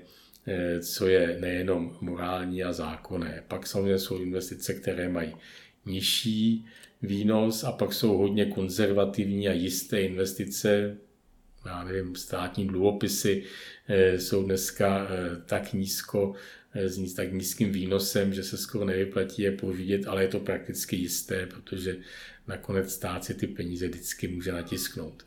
Eh, 0.48 0.80
co 0.80 1.06
je 1.06 1.36
nejenom 1.40 1.96
morální 2.00 2.64
a 2.64 2.72
zákonné. 2.72 3.44
Pak 3.48 3.66
samozřejmě 3.66 3.98
jsou 3.98 4.18
investice, 4.18 4.74
které 4.74 5.08
mají 5.08 5.34
nižší 5.86 6.66
výnos 7.02 7.64
a 7.64 7.72
pak 7.72 7.92
jsou 7.92 8.16
hodně 8.18 8.46
konzervativní 8.46 9.48
a 9.48 9.52
jisté 9.52 10.02
investice, 10.02 10.96
já 11.66 11.84
nevím, 11.84 12.16
státní 12.16 12.66
dluhopisy 12.66 13.42
eh, 13.88 14.18
jsou 14.18 14.44
dneska 14.44 15.08
eh, 15.10 15.42
tak 15.46 15.72
nízko, 15.72 16.34
s 16.74 17.14
tak 17.14 17.32
nízkým 17.32 17.72
výnosem, 17.72 18.34
že 18.34 18.42
se 18.42 18.56
skoro 18.56 18.84
nevyplatí 18.84 19.42
je 19.42 19.52
pořídit, 19.52 20.06
ale 20.06 20.22
je 20.22 20.28
to 20.28 20.40
prakticky 20.40 20.96
jisté, 20.96 21.46
protože 21.46 21.96
nakonec 22.48 22.92
stát 22.92 23.24
si 23.24 23.34
ty 23.34 23.46
peníze 23.46 23.88
vždycky 23.88 24.28
může 24.28 24.52
natisknout. 24.52 25.26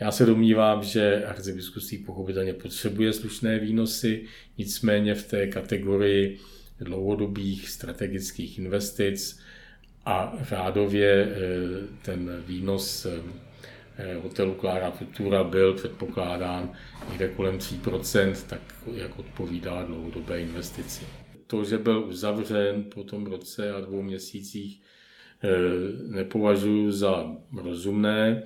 Já 0.00 0.12
se 0.12 0.26
domnívám, 0.26 0.84
že 0.84 1.24
arcibiskupství 1.24 1.98
pochopitelně 1.98 2.52
potřebuje 2.52 3.12
slušné 3.12 3.58
výnosy, 3.58 4.24
nicméně 4.58 5.14
v 5.14 5.26
té 5.26 5.46
kategorii 5.46 6.38
dlouhodobých 6.80 7.68
strategických 7.68 8.58
investic 8.58 9.38
a 10.04 10.38
řádově 10.40 11.10
eh, 11.12 11.36
ten 12.02 12.42
výnos 12.46 13.06
eh, 13.06 13.22
hotelu 14.22 14.54
Clara 14.60 14.90
Futura 14.90 15.44
byl 15.44 15.74
předpokládán 15.74 16.72
někde 17.08 17.28
kolem 17.28 17.58
3%, 17.58 18.34
tak 18.48 18.60
jak 18.94 19.18
odpovídá 19.18 19.82
dlouhodobé 19.82 20.40
investici. 20.40 21.04
To, 21.46 21.64
že 21.64 21.78
byl 21.78 22.04
uzavřen 22.08 22.84
po 22.94 23.04
tom 23.04 23.26
roce 23.26 23.72
a 23.72 23.80
dvou 23.80 24.02
měsících, 24.02 24.82
eh, 25.44 25.48
nepovažuji 26.08 26.92
za 26.92 27.36
rozumné 27.62 28.42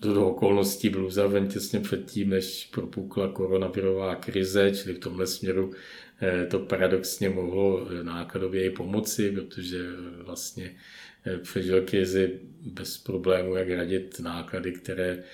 do 0.00 0.28
okolností 0.28 0.88
byl 0.88 1.06
uzavřen 1.06 1.48
těsně 1.48 1.80
předtím, 1.80 2.30
než 2.30 2.68
propukla 2.72 3.28
koronavirová 3.28 4.14
krize, 4.14 4.72
čili 4.74 4.94
v 4.94 4.98
tomhle 4.98 5.26
směru 5.26 5.72
eh, 6.20 6.46
to 6.46 6.58
paradoxně 6.58 7.28
mohlo 7.30 7.88
eh, 7.90 8.04
nákladově 8.04 8.64
i 8.64 8.70
pomoci, 8.70 9.30
protože 9.30 9.78
eh, 9.78 10.22
vlastně 10.22 10.76
přežil 11.42 11.82
krizi 11.82 12.40
bez 12.62 12.98
problému, 12.98 13.56
jak 13.56 13.68
radit 13.68 14.20
náklady, 14.20 14.72
které 14.72 15.24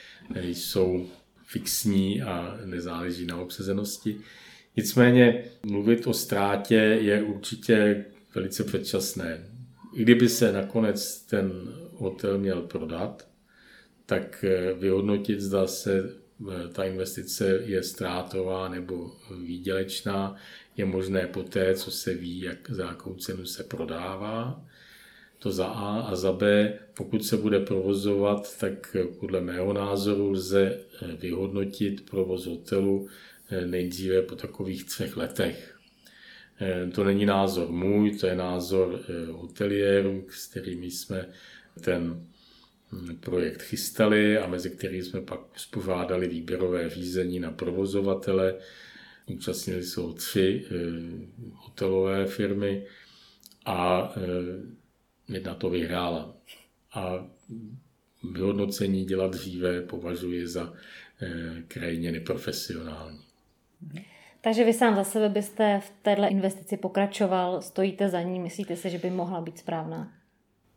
jsou 0.42 1.10
fixní 1.44 2.22
a 2.22 2.58
nezáleží 2.64 3.26
na 3.26 3.36
obsazenosti. 3.36 4.20
Nicméně 4.76 5.44
mluvit 5.66 6.06
o 6.06 6.12
ztrátě 6.12 6.74
je 7.00 7.22
určitě 7.22 8.04
velice 8.34 8.64
předčasné. 8.64 9.46
I 9.94 10.02
kdyby 10.02 10.28
se 10.28 10.52
nakonec 10.52 11.22
ten 11.22 11.52
hotel 11.94 12.38
měl 12.38 12.62
prodat, 12.62 13.28
tak 14.06 14.44
eh, 14.44 14.74
vyhodnotit, 14.74 15.40
zda 15.40 15.66
se 15.66 16.14
eh, 16.50 16.68
ta 16.68 16.84
investice 16.84 17.60
je 17.64 17.82
ztrátová 17.82 18.68
nebo 18.68 19.16
výdělečná, 19.44 20.36
je 20.76 20.84
možné 20.84 21.26
poté, 21.26 21.74
co 21.74 21.90
se 21.90 22.14
ví, 22.14 22.40
jak, 22.40 22.70
za 22.70 22.86
jakou 22.86 23.14
cenu 23.14 23.46
se 23.46 23.64
prodává. 23.64 24.64
To 25.42 25.52
za 25.52 25.66
A 25.66 26.00
a 26.00 26.16
za 26.16 26.32
B, 26.32 26.72
pokud 26.94 27.24
se 27.24 27.36
bude 27.36 27.60
provozovat, 27.60 28.58
tak 28.58 28.96
eh, 29.00 29.04
podle 29.04 29.40
mého 29.40 29.72
názoru 29.72 30.30
lze 30.30 30.78
vyhodnotit 31.18 32.10
provoz 32.10 32.46
hotelu 32.46 33.08
nejdříve 33.66 34.22
po 34.22 34.36
takových 34.36 34.84
třech 34.84 35.16
letech. 35.16 35.78
To 36.94 37.04
není 37.04 37.26
názor 37.26 37.68
můj, 37.68 38.18
to 38.18 38.26
je 38.26 38.36
názor 38.36 39.00
hoteliérů, 39.32 40.24
s 40.30 40.46
kterými 40.46 40.90
jsme 40.90 41.28
ten 41.80 42.26
projekt 43.20 43.62
chystali 43.62 44.38
a 44.38 44.46
mezi 44.46 44.70
kterými 44.70 45.02
jsme 45.02 45.20
pak 45.20 45.40
uspořádali 45.56 46.28
výběrové 46.28 46.90
řízení 46.90 47.40
na 47.40 47.50
provozovatele. 47.50 48.54
Účastnili 49.26 49.82
jsou 49.84 50.12
tři 50.12 50.64
eh, 50.64 50.74
hotelové 51.52 52.26
firmy 52.26 52.86
a 53.64 54.12
eh, 54.16 54.22
jedna 55.28 55.54
to 55.54 55.70
vyhrála. 55.70 56.34
A 56.94 57.26
vyhodnocení 58.32 59.04
dělat 59.04 59.30
dříve 59.30 59.80
považuji 59.80 60.46
za 60.46 60.72
eh, 61.22 61.62
krajně 61.68 62.12
neprofesionální. 62.12 63.20
Takže 64.40 64.64
vy 64.64 64.72
sám 64.72 64.96
za 64.96 65.04
sebe 65.04 65.28
byste 65.28 65.80
v 65.80 65.92
této 66.02 66.22
investici 66.22 66.76
pokračoval, 66.76 67.62
stojíte 67.62 68.08
za 68.08 68.22
ní, 68.22 68.40
myslíte 68.40 68.76
si, 68.76 68.90
že 68.90 68.98
by 68.98 69.10
mohla 69.10 69.40
být 69.40 69.58
správná? 69.58 70.12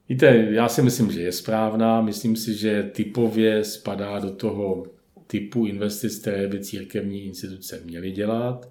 Víte, 0.09 0.47
já 0.49 0.69
si 0.69 0.81
myslím, 0.81 1.11
že 1.11 1.21
je 1.21 1.31
správná. 1.31 2.01
Myslím 2.01 2.35
si, 2.35 2.53
že 2.53 2.83
typově 2.83 3.63
spadá 3.63 4.19
do 4.19 4.35
toho 4.35 4.85
typu 5.27 5.65
investic, 5.65 6.19
které 6.19 6.47
by 6.47 6.59
církevní 6.59 7.25
instituce 7.25 7.81
měly 7.85 8.11
dělat. 8.11 8.69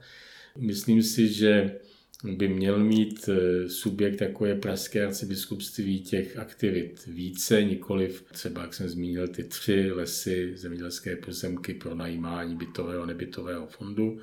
Myslím 0.59 1.03
si, 1.03 1.29
že 1.29 1.77
by 2.23 2.49
měl 2.49 2.79
mít 2.79 3.29
eh, 3.29 3.69
subjekt, 3.69 4.21
jako 4.21 4.47
je 4.47 4.55
Pražské 4.55 5.07
arcibiskupství, 5.07 6.01
těch 6.01 6.39
aktivit 6.39 7.07
více, 7.07 7.63
nikoliv 7.63 8.25
třeba, 8.33 8.63
jak 8.63 8.75
jsem 8.75 8.89
zmínil, 8.89 9.29
ty 9.29 9.45
tři 9.45 9.93
lesy, 9.93 10.57
zemědělské 10.57 11.17
pozemky 11.17 11.75
pro 11.75 11.95
najímání 11.95 12.57
bytového 12.57 13.07
nebytového 13.07 13.67
fondu. 13.67 14.19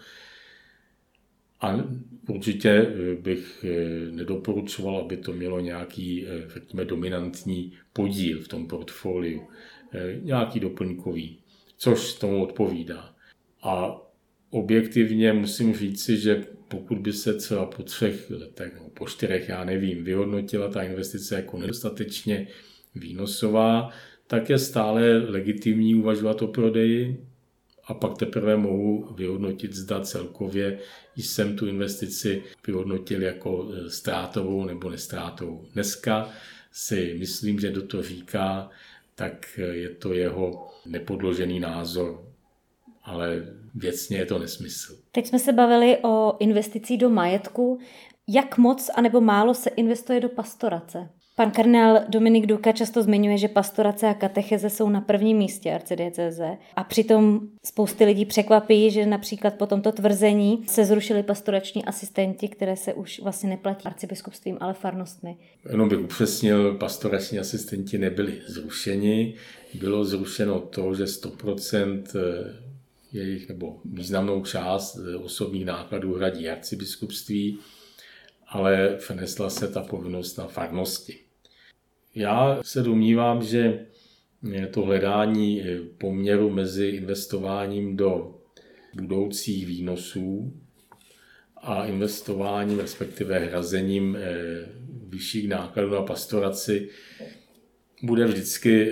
A 1.61 1.89
určitě 2.27 2.69
eh, 2.69 3.15
bych 3.15 3.65
eh, 3.67 4.11
nedoporučoval, 4.11 4.97
aby 4.97 5.17
to 5.17 5.33
mělo 5.33 5.59
nějaký, 5.59 6.25
řekněme, 6.47 6.85
dominantní 6.85 7.73
podíl 7.93 8.41
v 8.41 8.47
tom 8.47 8.67
portfoliu. 8.67 9.47
Nějaký 10.21 10.59
doplňkový, 10.59 11.39
což 11.77 12.13
tomu 12.13 12.43
odpovídá. 12.43 13.15
A 13.63 14.01
objektivně 14.49 15.33
musím 15.33 15.75
říci, 15.75 16.17
že 16.17 16.45
pokud 16.71 16.97
by 16.97 17.13
se 17.13 17.33
třeba 17.33 17.65
po 17.65 17.83
třech 17.83 18.29
letech 18.29 18.73
nebo 18.73 18.89
po 18.89 19.07
čtyřech, 19.07 19.49
já 19.49 19.63
nevím, 19.63 20.03
vyhodnotila 20.03 20.67
ta 20.67 20.83
investice 20.83 21.35
jako 21.35 21.57
nedostatečně 21.57 22.47
výnosová, 22.95 23.89
tak 24.27 24.49
je 24.49 24.59
stále 24.59 25.17
legitimní 25.17 25.95
uvažovat 25.95 26.41
o 26.41 26.47
prodeji, 26.47 27.25
a 27.91 27.93
pak 27.93 28.17
teprve 28.17 28.57
mohu 28.57 29.13
vyhodnotit, 29.13 29.73
zda 29.73 29.99
celkově 29.99 30.79
jsem 31.15 31.55
tu 31.55 31.67
investici 31.67 32.43
vyhodnotil 32.67 33.21
jako 33.21 33.71
e, 33.73 33.89
ztrátovou 33.89 34.65
nebo 34.65 34.89
nestrátovou. 34.89 35.65
Dneska 35.73 36.29
si 36.71 37.15
myslím, 37.19 37.59
že 37.59 37.71
do 37.71 37.81
to 37.81 38.03
říká, 38.03 38.69
tak 39.15 39.59
e, 39.59 39.61
je 39.61 39.89
to 39.89 40.13
jeho 40.13 40.69
nepodložený 40.85 41.59
názor, 41.59 42.25
ale 43.03 43.43
věcně 43.75 44.17
je 44.17 44.25
to 44.25 44.39
nesmysl. 44.39 44.97
Teď 45.11 45.27
jsme 45.27 45.39
se 45.39 45.53
bavili 45.53 45.97
o 46.03 46.37
investicí 46.39 46.97
do 46.97 47.09
majetku. 47.09 47.79
Jak 48.27 48.57
moc 48.57 48.89
anebo 48.95 49.21
málo 49.21 49.53
se 49.53 49.69
investuje 49.69 50.19
do 50.19 50.29
pastorace? 50.29 51.09
Pan 51.35 51.51
kardinál 51.51 51.99
Dominik 52.09 52.45
Duka 52.45 52.71
často 52.71 53.03
zmiňuje, 53.03 53.37
že 53.37 53.47
pastorace 53.47 54.07
a 54.07 54.13
katecheze 54.13 54.69
jsou 54.69 54.89
na 54.89 55.01
prvním 55.01 55.37
místě 55.37 55.71
arcidieceze 55.71 56.57
a 56.75 56.83
přitom 56.83 57.39
spousty 57.65 58.05
lidí 58.05 58.25
překvapí, 58.25 58.91
že 58.91 59.05
například 59.05 59.53
po 59.53 59.65
tomto 59.65 59.91
tvrzení 59.91 60.63
se 60.67 60.85
zrušili 60.85 61.23
pastorační 61.23 61.85
asistenti, 61.85 62.47
které 62.47 62.75
se 62.75 62.93
už 62.93 63.19
vlastně 63.23 63.49
neplatí 63.49 63.85
arcibiskupstvím, 63.85 64.57
ale 64.59 64.73
farnostmi. 64.73 65.37
Jenom 65.69 65.89
bych 65.89 65.99
upřesnil, 65.99 66.77
pastorační 66.77 67.39
asistenti 67.39 67.97
nebyli 67.97 68.41
zrušeni. 68.47 69.35
Bylo 69.73 70.05
zrušeno 70.05 70.59
to, 70.59 70.93
že 70.93 71.03
100% 71.03 72.03
eh, 72.15 72.70
jejich 73.13 73.49
nebo 73.49 73.81
významnou 73.85 74.45
část 74.45 74.97
eh, 74.97 75.15
osobních 75.15 75.65
nákladů 75.65 76.13
hradí 76.13 76.49
arcibiskupství, 76.49 77.59
ale 78.47 78.95
přenesla 78.97 79.49
se 79.49 79.67
ta 79.67 79.81
povinnost 79.81 80.37
na 80.37 80.47
farnosti. 80.47 81.17
Já 82.15 82.59
se 82.63 82.83
domnívám, 82.83 83.43
že 83.43 83.85
to 84.71 84.81
hledání 84.81 85.63
poměru 85.97 86.49
mezi 86.49 86.87
investováním 86.87 87.97
do 87.97 88.35
budoucích 88.93 89.65
výnosů 89.65 90.53
a 91.57 91.85
investováním, 91.85 92.79
respektive 92.79 93.39
hrazením 93.39 94.15
eh, 94.15 94.65
vyšších 95.07 95.49
nákladů 95.49 95.89
na 95.89 96.01
pastoraci 96.01 96.89
bude 98.03 98.25
vždycky 98.25 98.91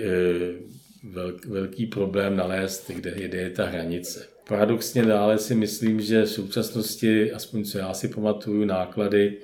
eh, 1.04 1.48
velký 1.48 1.86
problém 1.86 2.36
nalézt, 2.36 2.90
kde 2.90 3.10
je 3.16 3.50
ta 3.50 3.66
hranice. 3.66 4.26
Paradoxně 4.48 5.02
dále 5.02 5.38
si 5.38 5.54
myslím, 5.54 6.00
že 6.00 6.22
v 6.22 6.30
současnosti, 6.30 7.32
aspoň 7.32 7.64
co 7.64 7.78
já 7.78 7.94
si 7.94 8.08
pamatuju, 8.08 8.64
náklady 8.64 9.36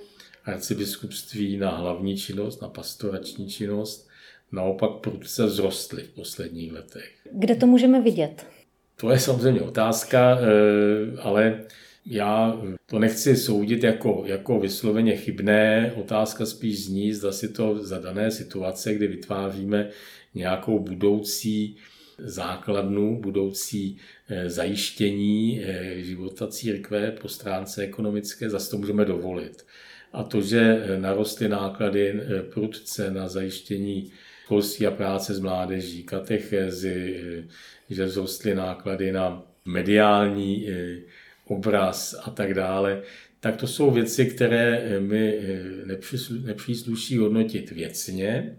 arcibiskupství 0.45 1.57
na 1.57 1.71
hlavní 1.71 2.17
činnost, 2.17 2.63
na 2.63 2.69
pastorační 2.69 3.49
činnost, 3.49 4.09
naopak 4.53 4.91
prudce 4.91 5.47
vzrostly 5.47 6.03
v 6.03 6.09
posledních 6.09 6.73
letech. 6.73 7.11
Kde 7.33 7.55
to 7.55 7.67
můžeme 7.67 8.01
vidět? 8.01 8.47
To 8.97 9.11
je 9.11 9.19
samozřejmě 9.19 9.61
otázka, 9.61 10.39
ale 11.23 11.65
já 12.07 12.61
to 12.87 12.99
nechci 12.99 13.37
soudit 13.37 13.85
jako, 13.85 14.23
jako 14.27 14.61
vysloveně 14.61 15.17
chybné. 15.17 15.93
Otázka 15.97 16.47
spíš 16.47 16.85
zní, 16.85 17.13
zda 17.13 17.33
si 17.33 17.49
to 17.49 17.85
za 17.85 17.99
dané 17.99 18.31
situace, 18.31 18.95
kdy 18.95 19.07
vytváříme 19.07 19.89
nějakou 20.37 20.79
budoucí 20.79 21.77
základnu, 22.19 23.21
budoucí 23.21 23.97
eh, 24.29 24.51
zajištění 24.51 25.61
eh, 25.65 26.03
života 26.03 26.47
církve 26.49 27.11
po 27.11 27.29
stránce 27.29 27.83
ekonomické, 27.83 28.51
zase 28.51 28.71
to 28.71 28.79
můžeme 28.79 29.05
dovolit. 29.05 29.67
A 30.13 30.23
to, 30.23 30.41
že 30.41 30.61
eh, 30.61 31.01
narostly 31.01 31.49
náklady 31.49 32.21
prudce 32.53 33.11
na 33.11 33.29
zajištění 33.29 34.13
školství 34.45 34.87
a 34.87 34.91
práce 34.91 35.35
s 35.35 35.41
mládeží, 35.41 36.03
katechézy, 36.03 37.21
že 37.91 38.07
vzrostly 38.07 38.55
náklady 38.55 39.13
na 39.13 39.43
mediální 39.65 40.67
obraz 41.45 42.15
a 42.25 42.31
tak 42.31 42.55
dále, 42.55 43.03
tak 43.41 43.57
to 43.57 43.67
jsou 43.67 43.91
věci, 43.91 44.27
které 44.27 45.01
mi 45.01 45.41
nepřísluší 46.45 47.17
hodnotit 47.17 47.71
věcně, 47.71 48.57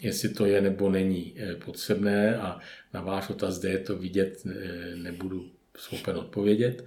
jestli 0.00 0.28
to 0.28 0.46
je 0.46 0.60
nebo 0.60 0.90
není 0.90 1.34
eh, 1.36 1.54
potřebné 1.54 2.36
a 2.36 2.58
na 2.94 3.00
váš 3.00 3.30
otaz, 3.30 3.54
zde 3.54 3.70
je 3.70 3.78
to 3.78 3.96
vidět, 3.96 4.42
eh, 4.46 4.96
nebudu 4.96 5.50
schopen 5.76 6.16
odpovědět. 6.16 6.84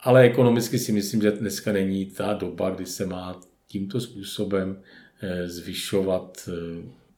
Ale 0.00 0.22
ekonomicky 0.22 0.78
si 0.78 0.92
myslím, 0.92 1.22
že 1.22 1.30
dneska 1.30 1.72
není 1.72 2.06
ta 2.06 2.32
doba, 2.32 2.70
kdy 2.70 2.86
se 2.86 3.06
má 3.06 3.40
tímto 3.66 4.00
způsobem 4.00 4.82
eh, 5.22 5.48
zvyšovat 5.48 6.48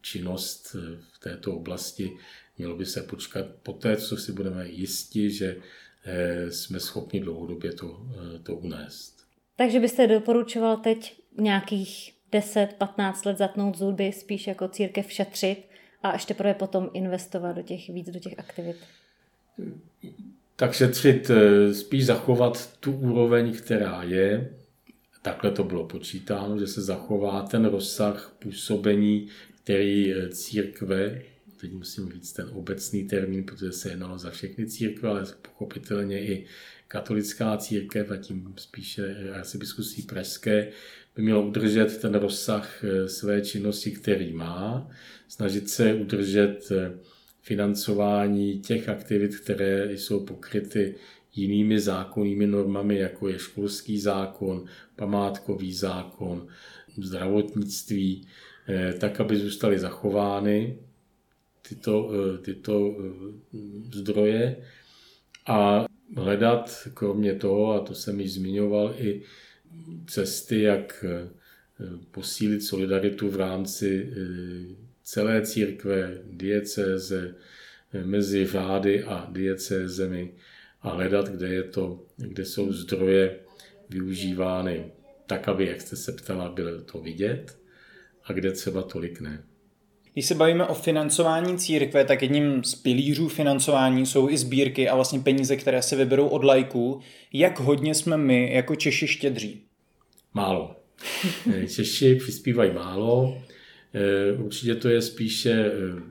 činnost 0.01 0.77
v 1.13 1.19
této 1.19 1.57
oblasti. 1.57 2.13
Mělo 2.59 2.77
by 2.77 2.87
se 2.87 3.03
počkat 3.03 3.47
po 3.63 3.73
té, 3.73 3.97
co 3.97 4.17
si 4.17 4.33
budeme 4.33 4.69
jisti, 4.69 5.31
že 5.31 5.57
jsme 6.49 6.81
schopni 6.81 7.21
dlouhodobě 7.21 7.73
to, 7.73 8.07
to 8.43 8.55
unést. 8.55 9.27
Takže 9.57 9.81
byste 9.81 10.07
doporučoval 10.07 10.77
teď 10.77 11.23
nějakých 11.39 12.13
10-15 12.33 13.27
let 13.27 13.39
zatnout 13.39 13.79
zuby, 13.79 14.13
spíš 14.13 14.47
jako 14.47 14.69
církev 14.69 15.13
šetřit 15.13 15.69
a 16.03 16.11
až 16.11 16.25
teprve 16.25 16.55
potom 16.55 16.91
investovat 16.93 17.53
do 17.53 17.63
těch, 17.63 17.89
víc 17.89 18.11
do 18.11 18.19
těch 18.19 18.39
aktivit? 18.39 18.77
Tak 20.57 20.73
šetřit, 20.73 21.31
eh, 21.31 21.75
spíš 21.75 22.07
zachovat 22.07 22.77
tu 22.77 22.93
úroveň, 22.93 23.53
která 23.53 24.03
je. 24.03 24.51
Takhle 25.23 25.51
to 25.51 25.65
bylo 25.65 25.87
počítáno, 25.87 26.59
že 26.59 26.67
se 26.67 26.83
zachová 26.83 27.43
ten 27.43 27.65
rozsah 27.65 28.37
působení, 28.39 29.29
který 29.63 30.15
eh, 30.15 30.29
církve, 30.29 31.23
teď 31.61 31.73
musím 31.73 32.13
říct 32.13 32.33
ten 32.33 32.49
obecný 32.53 33.05
termín, 33.05 33.45
protože 33.45 33.73
se 33.73 33.91
jednalo 33.91 34.19
za 34.19 34.31
všechny 34.31 34.67
církve, 34.67 35.09
ale 35.09 35.25
pochopitelně 35.43 36.21
i 36.21 36.47
katolická 36.89 37.57
církev 37.57 38.11
a 38.11 38.17
tím 38.17 38.55
spíše 38.57 39.17
arcibiskupství 39.35 40.03
pražské, 40.03 40.73
by 41.17 41.23
mělo 41.23 41.47
udržet 41.47 42.01
ten 42.01 42.15
rozsah 42.15 42.85
eh, 42.85 43.09
své 43.09 43.41
činnosti, 43.41 43.91
který 43.91 44.33
má, 44.33 44.89
snažit 45.29 45.71
se 45.71 45.95
udržet 45.95 46.69
eh, 46.71 46.93
financování 47.41 48.61
těch 48.61 48.89
aktivit, 48.89 49.37
které 49.37 49.93
jsou 49.93 50.25
pokryty 50.27 50.95
jinými 51.35 51.81
zákonnými 51.81 52.47
normami, 52.47 52.99
jako 52.99 53.29
je 53.29 53.39
školský 53.39 54.01
zákon, 54.01 54.65
památkový 54.97 55.73
zákon, 55.73 56.47
zdravotnictví, 56.99 58.27
eh, 58.69 58.93
tak, 58.93 59.21
aby 59.21 59.37
zůstaly 59.37 59.79
zachovány 59.79 60.79
tyto, 61.69 62.11
tyto 62.43 62.97
zdroje. 63.93 64.57
A 65.47 65.87
hledat 66.17 66.89
kromě 66.95 67.35
toho, 67.35 67.73
a 67.73 67.81
to 67.81 67.95
jsem 67.95 68.21
již 68.21 68.33
zmiňoval, 68.33 68.95
i 68.99 69.23
cesty, 70.07 70.63
jak 70.63 71.05
eh, 71.09 71.29
posílit 72.11 72.63
solidaritu 72.63 73.31
v 73.31 73.37
rámci 73.37 74.13
eh, 74.13 74.77
celé 75.03 75.43
církve, 75.43 76.19
diecéze, 76.25 77.35
eh, 77.93 78.05
mezi 78.05 78.47
řády 78.47 79.05
a 79.05 79.29
diecézemi 79.31 80.35
a 80.81 80.91
hledat, 80.91 81.29
kde, 81.29 81.49
je 81.49 81.63
to, 81.63 82.07
kde 82.17 82.45
jsou 82.45 82.73
zdroje 82.73 83.39
využívány 83.89 84.93
tak, 85.27 85.49
aby, 85.49 85.67
jak 85.67 85.81
jste 85.81 85.97
se 85.97 86.13
ptala, 86.13 86.49
bylo 86.49 86.81
to 86.81 87.01
vidět 87.01 87.59
a 88.25 88.33
kde 88.33 88.53
třeba 88.53 88.83
tolik 88.83 89.21
ne. 89.21 89.45
Když 90.13 90.27
se 90.27 90.35
bavíme 90.35 90.67
o 90.67 90.75
financování 90.75 91.59
církve, 91.59 92.05
tak 92.05 92.23
jedním 92.23 92.65
z 92.65 92.75
pilířů 92.75 93.29
financování 93.29 94.07
jsou 94.07 94.29
i 94.29 94.39
sbírky 94.39 94.89
a 94.89 94.95
vlastně 94.95 95.21
peníze, 95.21 95.57
které 95.57 95.83
se 95.83 95.97
vyberou 95.97 96.27
od 96.27 96.45
lajků. 96.45 97.01
Jak 97.33 97.61
hodně 97.61 97.95
jsme 97.95 98.17
my 98.17 98.53
jako 98.53 98.77
Češi 98.77 99.07
štědří? 99.07 99.63
Málo. 100.35 100.77
Češi 101.75 102.15
přispívají 102.15 102.73
málo. 102.73 103.43
Eh, 103.95 104.33
určitě 104.33 104.75
to 104.75 104.89
je 104.89 105.03
spíše 105.03 105.53
eh, 105.53 106.03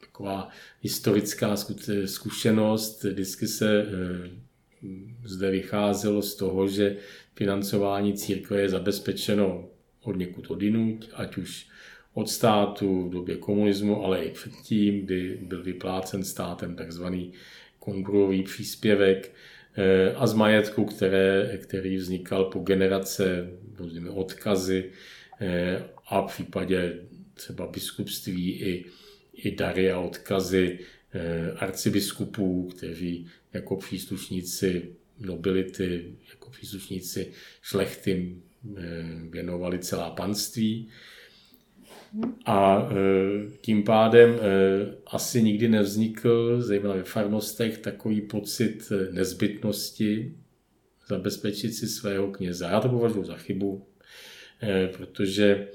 taková 0.00 0.48
historická 0.80 1.56
zkušenost. 2.04 3.04
Vždycky 3.04 3.46
se 3.46 3.82
eh, 3.82 4.30
zde 5.24 5.50
vycházelo 5.50 6.22
z 6.22 6.34
toho, 6.34 6.68
že 6.68 6.96
financování 7.34 8.14
církve 8.14 8.60
je 8.60 8.68
zabezpečeno 8.68 9.68
od 10.02 10.16
někud 10.16 10.50
odinut, 10.50 11.10
ať 11.14 11.36
už 11.36 11.66
od 12.16 12.30
státu 12.30 13.08
v 13.08 13.10
době 13.10 13.36
komunismu, 13.36 14.04
ale 14.04 14.24
i 14.24 14.30
předtím, 14.30 15.06
kdy 15.06 15.38
byl 15.42 15.62
vyplácen 15.62 16.24
státem 16.24 16.76
takzvaný 16.76 17.32
kongruový 17.78 18.42
příspěvek 18.42 19.32
eh, 19.76 20.14
a 20.14 20.26
z 20.26 20.34
majetku, 20.34 20.84
které, 20.84 21.58
který 21.62 21.96
vznikal 21.96 22.44
po 22.44 22.58
generace, 22.58 23.50
různými 23.78 24.08
odkazy 24.08 24.90
eh, 25.40 25.82
a 26.06 26.22
v 26.22 26.32
případě 26.32 26.98
třeba 27.34 27.66
biskupství 27.66 28.52
i, 28.52 28.84
i 29.34 29.56
dary 29.56 29.92
a 29.92 30.00
odkazy 30.00 30.78
eh, 31.14 31.52
arcibiskupů, 31.52 32.72
kteří 32.76 33.26
jako 33.52 33.76
příslušníci 33.76 34.88
nobility, 35.20 36.14
jako 36.30 36.50
příslušníci 36.50 37.32
šlechty 37.62 38.36
věnovali 39.30 39.78
celá 39.78 40.10
panství. 40.10 40.88
A 42.44 42.88
e, 42.90 42.96
tím 43.60 43.82
pádem 43.82 44.30
e, 44.30 44.38
asi 45.06 45.42
nikdy 45.42 45.68
nevznikl, 45.68 46.62
zejména 46.62 46.94
ve 46.94 47.02
farnostech, 47.02 47.78
takový 47.78 48.20
pocit 48.20 48.92
e, 48.92 49.12
nezbytnosti 49.12 50.34
zabezpečit 51.08 51.72
si 51.72 51.88
svého 51.88 52.30
kněze. 52.30 52.64
Já 52.64 52.80
to 52.80 52.88
považuji 52.88 53.24
za 53.24 53.36
chybu, 53.36 53.86
protože 54.96 55.68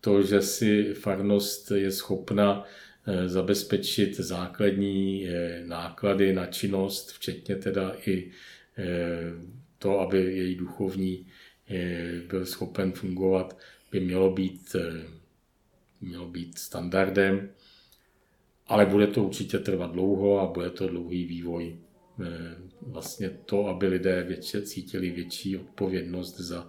to, 0.00 0.22
že 0.22 0.42
si 0.42 0.94
farnost 0.94 1.70
je 1.70 1.90
schopna 1.90 2.64
zabezpečit 3.26 4.16
základní 4.16 5.26
náklady 5.66 6.32
na 6.32 6.46
činnost, 6.46 7.12
včetně 7.12 7.56
teda 7.56 7.96
i 8.06 8.30
to, 9.78 10.00
aby 10.00 10.18
její 10.18 10.54
duchovní 10.54 11.26
byl 12.28 12.46
schopen 12.46 12.92
fungovat, 12.92 13.58
by 13.92 14.00
mělo 14.00 14.30
být 14.30 14.76
mělo 16.04 16.28
být 16.28 16.58
standardem, 16.58 17.48
ale 18.66 18.86
bude 18.86 19.06
to 19.06 19.24
určitě 19.24 19.58
trvat 19.58 19.92
dlouho 19.92 20.40
a 20.40 20.52
bude 20.52 20.70
to 20.70 20.88
dlouhý 20.88 21.24
vývoj. 21.24 21.76
Eh, 22.22 22.54
vlastně 22.82 23.30
to, 23.46 23.66
aby 23.66 23.86
lidé 23.86 24.24
větši, 24.28 24.62
cítili 24.62 25.10
větší 25.10 25.56
odpovědnost 25.56 26.40
za 26.40 26.68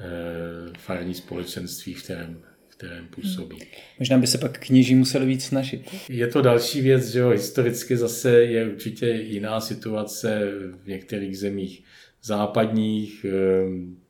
eh, 0.00 0.72
farní 0.78 1.14
společenství, 1.14 1.94
v 1.94 2.02
kterém, 2.02 2.42
v 2.68 2.76
kterém 2.76 3.08
působí. 3.08 3.58
Možná 3.98 4.18
by 4.18 4.26
se 4.26 4.38
pak 4.38 4.66
kněží 4.66 4.94
museli 4.94 5.26
víc 5.26 5.44
snažit. 5.44 5.94
Je 6.08 6.26
to 6.26 6.42
další 6.42 6.80
věc, 6.80 7.08
že 7.08 7.18
jo, 7.18 7.28
historicky 7.28 7.96
zase 7.96 8.42
je 8.42 8.72
určitě 8.72 9.06
jiná 9.06 9.60
situace 9.60 10.50
v 10.82 10.86
některých 10.86 11.38
zemích 11.38 11.84
západních, 12.22 13.26
eh, 13.28 14.06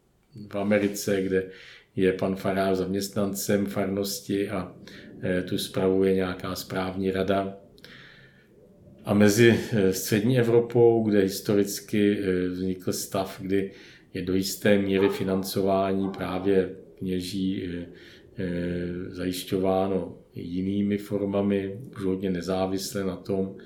v 0.48 0.58
Americe, 0.58 1.22
kde 1.22 1.50
je 1.96 2.12
pan 2.12 2.36
farář 2.36 2.76
zaměstnancem 2.76 3.66
farnosti 3.66 4.48
a 4.48 4.76
e, 5.22 5.42
tu 5.42 5.58
spravuje 5.58 6.14
nějaká 6.14 6.54
správní 6.54 7.10
rada. 7.10 7.56
A 9.04 9.14
mezi 9.14 9.60
e, 9.72 9.92
střední 9.92 10.38
Evropou, 10.38 11.02
kde 11.02 11.20
historicky 11.20 12.18
e, 12.18 12.48
vznikl 12.48 12.92
stav, 12.92 13.38
kdy 13.40 13.70
je 14.14 14.22
do 14.22 14.34
jisté 14.34 14.78
míry 14.78 15.08
financování 15.08 16.08
právě 16.08 16.70
kněží 16.98 17.68
zajišťováno 19.08 20.18
jinými 20.34 20.98
formami, 20.98 21.78
už 21.96 22.04
hodně 22.04 22.30
nezávisle 22.30 23.04
na 23.04 23.16
tom, 23.16 23.56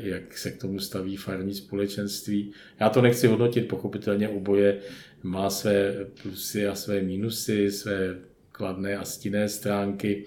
jak 0.00 0.38
se 0.38 0.50
k 0.50 0.60
tomu 0.60 0.78
staví 0.78 1.16
farní 1.16 1.54
společenství. 1.54 2.52
Já 2.80 2.88
to 2.88 3.02
nechci 3.02 3.26
hodnotit, 3.26 3.68
pochopitelně 3.68 4.28
oboje 4.28 4.78
má 5.22 5.50
své 5.50 6.04
plusy 6.22 6.66
a 6.66 6.74
své 6.74 7.02
mínusy, 7.02 7.70
své 7.70 8.18
kladné 8.52 8.96
a 8.96 9.04
stinné 9.04 9.48
stránky. 9.48 10.24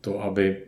To, 0.00 0.22
aby 0.22 0.62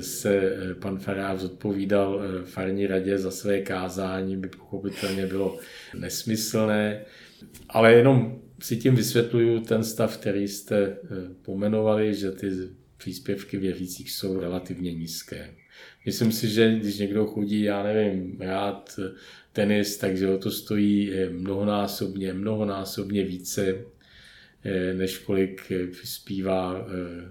se 0.00 0.56
pan 0.80 0.98
farář 0.98 1.42
odpovídal 1.44 2.22
farní 2.44 2.86
radě 2.86 3.18
za 3.18 3.30
své 3.30 3.60
kázání, 3.60 4.36
by 4.36 4.48
pochopitelně 4.48 5.26
bylo 5.26 5.58
nesmyslné, 5.98 7.04
ale 7.68 7.94
jenom 7.94 8.42
si 8.62 8.76
tím 8.76 8.94
vysvětluju 8.94 9.60
ten 9.60 9.84
stav, 9.84 10.16
který 10.16 10.48
jste 10.48 10.96
pomenovali, 11.42 12.14
že 12.14 12.30
ty 12.30 12.50
příspěvky 12.96 13.56
věřících 13.56 14.10
jsou 14.10 14.40
relativně 14.40 14.94
nízké. 14.94 15.54
Myslím 16.06 16.32
si, 16.32 16.48
že 16.48 16.74
když 16.74 16.98
někdo 16.98 17.26
chodí, 17.26 17.62
já 17.62 17.82
nevím, 17.82 18.36
rád 18.40 19.00
tenis, 19.52 19.96
takže 19.96 20.26
ho 20.26 20.38
to 20.38 20.50
stojí 20.50 21.12
mnohonásobně, 21.30 22.32
mnohonásobně 22.32 23.24
více, 23.24 23.74
eh, 24.64 24.94
než 24.94 25.18
kolik 25.18 25.62
eh, 25.70 25.86
přispívá 25.86 26.76
eh, 26.80 26.84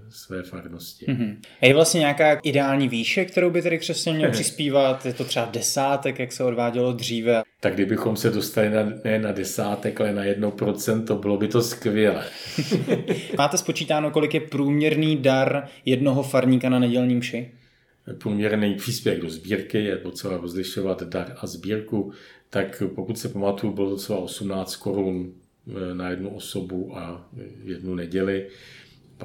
své 0.09 0.43
farnosti. 0.43 1.05
Mm-hmm. 1.05 1.35
Je 1.61 1.73
vlastně 1.73 1.99
nějaká 1.99 2.33
ideální 2.33 2.89
výše, 2.89 3.25
kterou 3.25 3.49
by 3.49 3.61
tedy 3.61 3.79
křesťan 3.79 4.15
měl 4.15 4.31
přispívat? 4.37 5.05
Je 5.05 5.13
to 5.13 5.23
třeba 5.23 5.45
desátek, 5.45 6.19
jak 6.19 6.31
se 6.31 6.43
odvádělo 6.43 6.93
dříve? 6.93 7.41
Tak 7.59 7.73
kdybychom 7.73 8.15
se 8.15 8.29
dostali 8.29 8.69
na, 8.69 8.93
ne 9.03 9.19
na 9.19 9.31
desátek, 9.31 10.01
ale 10.01 10.13
na 10.13 10.23
jedno 10.23 10.51
procento, 10.51 11.15
bylo 11.15 11.37
by 11.37 11.47
to 11.47 11.61
skvělé. 11.61 12.23
Máte 13.37 13.57
spočítáno, 13.57 14.11
kolik 14.11 14.33
je 14.33 14.39
průměrný 14.39 15.17
dar 15.17 15.67
jednoho 15.85 16.23
farníka 16.23 16.69
na 16.69 16.79
nedělní 16.79 17.15
mši? 17.15 17.51
Průměrný 18.13 18.75
příspěvek 18.75 19.21
do 19.21 19.29
sbírky, 19.29 19.83
je 19.83 19.97
potřeba 19.97 20.37
rozlišovat 20.37 21.03
dar 21.03 21.35
a 21.37 21.47
sbírku, 21.47 22.11
tak 22.49 22.83
pokud 22.95 23.17
se 23.19 23.29
pamatuju, 23.29 23.73
bylo 23.73 23.89
docela 23.89 24.19
18 24.19 24.75
korun 24.75 25.33
eh, 25.67 25.93
na 25.93 26.09
jednu 26.09 26.29
osobu 26.29 26.97
a 26.97 27.29
jednu 27.63 27.95
neděli. 27.95 28.47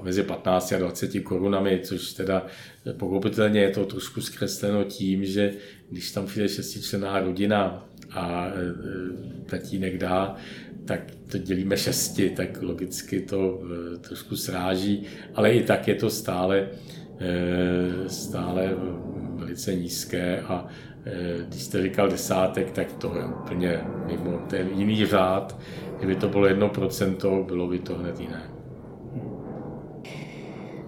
Mezi 0.03 0.23
15 0.23 0.73
a 0.73 0.79
20 0.79 1.21
korunami, 1.21 1.81
což 1.85 2.13
teda 2.13 2.47
eh, 2.87 2.93
pochopitelně 2.93 3.61
je 3.61 3.71
to 3.71 3.85
trošku 3.85 4.21
zkresleno 4.21 4.85
tím, 4.85 5.25
že 5.25 5.55
když 5.91 6.13
tam 6.13 6.27
přijde 6.27 6.49
šestičlená 6.49 7.21
rodina 7.21 7.89
a 8.11 8.47
eh, 8.49 9.47
tatínek 9.47 9.99
dá, 9.99 10.37
tak 10.85 11.01
to 11.31 11.39
dělíme 11.39 11.77
šesti, 11.77 12.31
tak 12.31 12.63
logicky 12.63 13.21
to 13.21 13.63
trošku 14.01 14.37
sráží, 14.37 15.07
ale 15.35 15.53
i 15.53 15.63
tak 15.63 15.89
je 15.89 15.95
to 15.95 16.11
stále 16.11 16.69
stále 18.07 18.71
velice 19.35 19.75
nízké 19.75 20.41
a 20.41 20.67
eh, 21.07 21.13
když 21.49 21.63
jste 21.63 21.83
říkal 21.83 22.09
desátek, 22.09 22.71
tak 22.71 22.93
to 22.93 23.17
je 23.17 23.25
úplně 23.25 23.81
mimo 24.07 24.39
ten 24.39 24.69
jiný 24.75 25.07
řád. 25.07 25.59
Kdyby 25.99 26.17
to 26.17 26.29
bylo 26.29 26.47
jedno 26.47 26.69
procento, 26.69 27.45
bylo 27.47 27.67
by 27.67 27.79
to 27.79 27.95
hned 27.95 28.21
jiné. 28.21 28.43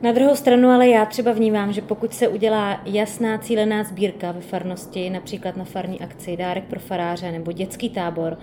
Na 0.03 0.13
druhou 0.13 0.37
stranu 0.37 0.69
ale 0.69 0.89
já 0.89 1.07
třeba 1.07 1.33
vnímám, 1.33 1.73
že 1.73 1.83
pokud 1.83 2.15
se 2.15 2.29
udělá 2.29 2.83
jasná 2.85 3.39
cílená 3.39 3.85
sbírka 3.85 4.33
ve 4.33 4.41
farnosti, 4.41 5.11
například 5.11 5.57
na 5.57 5.65
farní 5.65 6.01
akci, 6.01 6.37
dárek 6.37 6.65
pro 6.65 6.81
faráře 6.81 7.33
nebo 7.33 7.53
dětský 7.53 7.91
tábor, 7.91 8.39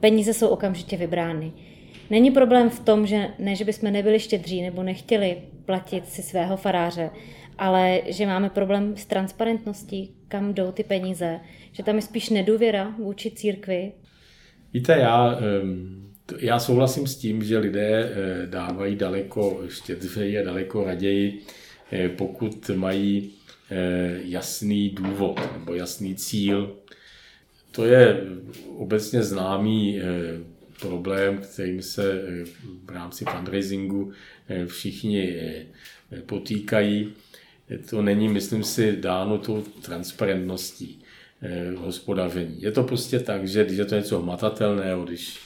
peníze 0.00 0.34
jsou 0.34 0.48
okamžitě 0.48 0.96
vybrány. 0.96 1.52
Není 2.10 2.30
problém 2.30 2.70
v 2.70 2.80
tom, 2.80 3.06
že 3.06 3.28
ne, 3.38 3.56
že 3.56 3.64
bychom 3.64 3.92
nebyli 3.92 4.20
štědří 4.20 4.62
nebo 4.62 4.82
nechtěli 4.82 5.36
platit 5.64 6.08
si 6.08 6.22
svého 6.22 6.56
faráře, 6.56 7.10
ale 7.58 8.00
že 8.06 8.26
máme 8.26 8.50
problém 8.50 8.96
s 8.96 9.06
transparentností, 9.06 10.14
kam 10.28 10.54
jdou 10.54 10.72
ty 10.72 10.84
peníze, 10.84 11.40
že 11.72 11.82
tam 11.82 11.96
je 11.96 12.02
spíš 12.02 12.30
nedůvěra 12.30 12.94
vůči 12.98 13.30
církvi. 13.30 13.92
Víte, 14.74 14.98
já, 14.98 15.38
já 16.38 16.58
souhlasím 16.58 17.06
s 17.06 17.16
tím, 17.16 17.44
že 17.44 17.58
lidé 17.58 18.10
eh, 18.12 18.46
dávají 18.46 18.96
daleko 18.96 19.62
štědřeji 19.68 20.38
a 20.38 20.44
daleko 20.44 20.84
raději, 20.84 21.40
eh, 21.92 22.08
pokud 22.08 22.70
mají 22.74 23.30
eh, 23.70 24.20
jasný 24.24 24.90
důvod 24.90 25.40
nebo 25.58 25.74
jasný 25.74 26.14
cíl. 26.14 26.76
To 27.70 27.84
je 27.84 28.20
obecně 28.76 29.22
známý 29.22 30.00
problém, 30.82 31.38
kterým 31.38 31.82
se 31.82 32.22
v 32.84 32.90
rámci 32.90 33.24
fundraisingu 33.24 34.12
všichni 34.66 35.38
potýkají 36.26 37.12
to 37.90 38.02
není, 38.02 38.28
myslím 38.28 38.64
si, 38.64 38.96
dáno 38.96 39.38
tou 39.38 39.62
transparentností 39.62 41.02
eh, 41.42 41.70
hospodaření. 41.76 42.62
Je 42.62 42.72
to 42.72 42.82
prostě 42.82 43.18
tak, 43.18 43.48
že 43.48 43.64
když 43.64 43.78
je 43.78 43.84
to 43.84 43.94
něco 43.94 44.22
hmatatelného, 44.22 45.04
když 45.04 45.38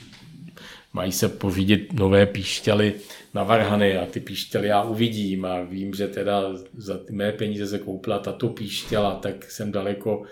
mají 0.93 1.13
se 1.13 1.29
pořídit 1.29 1.93
nové 1.93 2.27
píšťaly 2.27 2.95
na 3.35 3.43
varhany 3.43 3.99
a 3.99 4.07
ty 4.07 4.21
píšťaly 4.21 4.69
já 4.69 4.83
uvidím 4.83 5.45
a 5.45 5.63
vím, 5.63 5.95
že 5.95 6.09
teda 6.09 6.43
za 6.77 7.01
mé 7.11 7.33
peníze 7.33 7.67
se 7.67 7.79
koupila 7.79 8.19
tato 8.19 8.49
píšťala, 8.49 9.15
tak 9.15 9.51
jsem 9.51 9.73
daleko, 9.73 10.23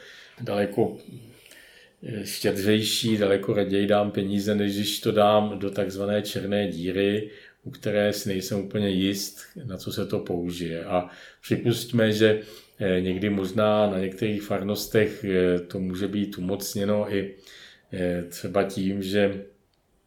daleko 0.41 0.97
eh, 0.97 1.34
štědřejší, 2.25 3.17
daleko 3.17 3.55
raději 3.55 3.87
dám 3.87 4.11
peníze, 4.11 4.55
než 4.55 4.75
když 4.75 5.01
to 5.01 5.13
dám 5.13 5.59
do 5.59 5.71
takzvané 5.71 6.23
černé 6.23 6.69
díry, 6.69 7.31
u 7.65 7.71
které 7.71 8.13
si 8.13 8.29
nejsem 8.29 8.61
úplně 8.61 8.89
jist, 8.89 9.39
na 9.65 9.77
co 9.77 9.93
se 9.93 10.07
to 10.07 10.19
použije. 10.19 10.85
A 10.85 11.11
připustíme, 11.43 12.13
že 12.13 12.41
eh, 12.79 13.01
někdy 13.01 13.31
možná 13.31 13.91
na 13.91 13.99
některých 13.99 14.43
farnostech 14.43 15.25
eh, 15.25 15.59
to 15.61 15.81
může 15.81 16.09
být 16.09 16.39
umocněno 16.39 17.15
i 17.15 17.35
eh, 17.93 18.23
třeba 18.23 18.63
tím, 18.63 19.03
že 19.03 19.45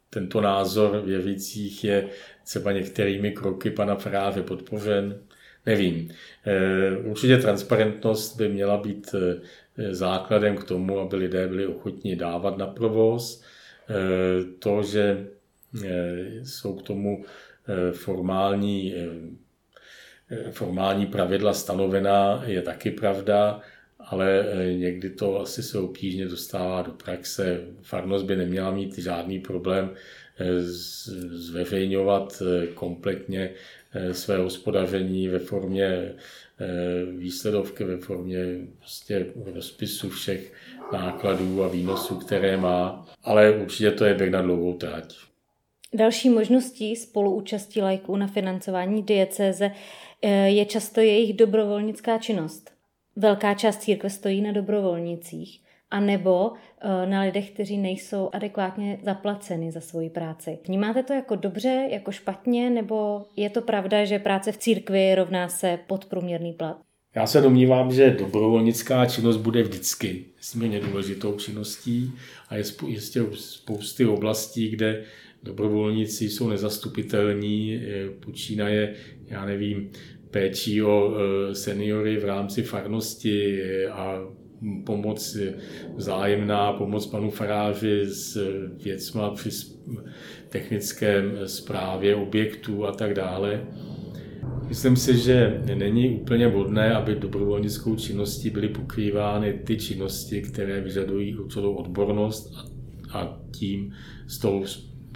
tento 0.09 0.41
názor 0.41 1.01
věřících 1.05 1.83
je 1.83 2.09
třeba 2.45 2.71
některými 2.71 3.31
kroky 3.31 3.69
pana 3.69 3.95
faráře 3.95 4.41
podpořen. 4.41 5.21
Nevím. 5.65 6.09
Určitě 7.03 7.37
transparentnost 7.37 8.37
by 8.37 8.49
měla 8.49 8.77
být 8.77 9.15
základem 9.91 10.57
k 10.57 10.63
tomu, 10.63 10.99
aby 10.99 11.15
lidé 11.15 11.47
byli 11.47 11.67
ochotni 11.67 12.15
dávat 12.15 12.57
na 12.57 12.67
provoz. 12.67 13.43
To, 14.59 14.83
že 14.83 15.27
jsou 16.43 16.75
k 16.75 16.81
tomu 16.81 17.25
Eh, 17.67 17.91
formální, 17.91 18.93
eh, 20.31 20.51
formální 20.51 21.05
pravidla 21.05 21.53
stanovená, 21.53 22.43
je 22.45 22.61
taky 22.61 22.91
pravda, 22.91 23.59
ale 23.99 24.45
eh, 24.47 24.73
někdy 24.73 25.09
to 25.09 25.41
asi 25.41 25.63
se 25.63 25.79
obtížně 25.79 26.27
dostává 26.27 26.81
do 26.81 26.91
praxe. 26.91 27.59
Farnost 27.81 28.25
by 28.25 28.35
neměla 28.35 28.71
mít 28.71 28.97
žádný 28.97 29.39
problém 29.39 29.89
zveřejňovat 31.29 32.41
kompletně 32.73 33.49
své 34.11 34.37
hospodaření 34.37 35.27
ve 35.27 35.39
formě 35.39 36.13
výsledovky, 37.17 37.83
ve 37.83 37.97
formě 37.97 38.37
prostě 38.79 39.25
rozpisu 39.53 40.09
všech 40.09 40.53
nákladů 40.93 41.63
a 41.63 41.67
výnosů, 41.67 42.15
které 42.15 42.57
má, 42.57 43.07
ale 43.23 43.51
určitě 43.51 43.91
to 43.91 44.05
je 44.05 44.13
běh 44.13 44.31
na 44.31 44.41
dlouhou 44.41 44.73
trať. 44.73 45.15
Další 45.93 46.29
možností 46.29 46.95
spoluúčastí 46.95 47.81
lajků 47.81 48.15
na 48.15 48.27
financování 48.27 49.03
diecéze 49.03 49.71
eh, 50.21 50.49
je 50.49 50.65
často 50.65 51.01
jejich 51.01 51.33
dobrovolnická 51.33 52.17
činnost. 52.17 52.71
Velká 53.15 53.53
část 53.53 53.77
církve 53.77 54.09
stojí 54.09 54.41
na 54.41 54.51
dobrovolnicích 54.51 55.61
a 55.91 55.99
nebo 55.99 56.51
eh, 56.81 57.05
na 57.05 57.21
lidech, 57.21 57.51
kteří 57.51 57.77
nejsou 57.77 58.29
adekvátně 58.33 58.99
zaplaceni 59.03 59.71
za 59.71 59.81
svoji 59.81 60.09
práci. 60.09 60.59
Vnímáte 60.67 61.03
to 61.03 61.13
jako 61.13 61.35
dobře, 61.35 61.87
jako 61.91 62.11
špatně, 62.11 62.69
nebo 62.69 63.25
je 63.35 63.49
to 63.49 63.61
pravda, 63.61 64.05
že 64.05 64.19
práce 64.19 64.51
v 64.51 64.57
církvi 64.57 65.15
rovná 65.15 65.49
se 65.49 65.79
podprůměrný 65.87 66.53
plat? 66.53 66.77
Já 67.15 67.27
se 67.27 67.41
domnívám, 67.41 67.91
že 67.91 68.09
dobrovolnická 68.19 69.05
činnost 69.05 69.37
bude 69.37 69.63
vždycky 69.63 70.25
nesmírně 70.37 70.79
důležitou 70.79 71.35
činností 71.37 72.13
a 72.49 72.55
je 72.55 72.63
jistě 72.87 73.21
spousty 73.33 74.05
oblastí, 74.05 74.69
kde 74.69 75.03
dobrovolníci 75.43 76.29
jsou 76.29 76.49
nezastupitelní, 76.49 77.81
počínaje, 78.19 78.95
já 79.25 79.45
nevím, 79.45 79.91
péčí 80.31 80.83
o 80.83 81.11
e, 81.11 81.55
seniory 81.55 82.17
v 82.17 82.25
rámci 82.25 82.63
farnosti 82.63 83.61
a 83.87 84.19
pomoc 84.85 85.37
vzájemná, 85.95 86.73
pomoc 86.73 87.05
panu 87.05 87.29
faráři 87.29 88.05
s 88.05 88.37
věcma 88.83 89.29
při 89.29 89.49
technické 90.49 91.23
správě 91.45 92.15
objektů 92.15 92.85
a 92.85 92.91
tak 92.91 93.13
dále. 93.13 93.67
Myslím 94.67 94.95
si, 94.95 95.17
že 95.17 95.61
není 95.75 96.09
úplně 96.09 96.47
vhodné, 96.47 96.93
aby 96.93 97.15
dobrovolnickou 97.15 97.95
činností 97.95 98.49
byly 98.49 98.69
pokrývány 98.69 99.53
ty 99.53 99.77
činnosti, 99.77 100.41
které 100.41 100.81
vyžadují 100.81 101.37
určitou 101.37 101.73
odbornost 101.73 102.53
a 103.11 103.39
tím 103.51 103.93
s 104.27 104.37
tou 104.37 104.63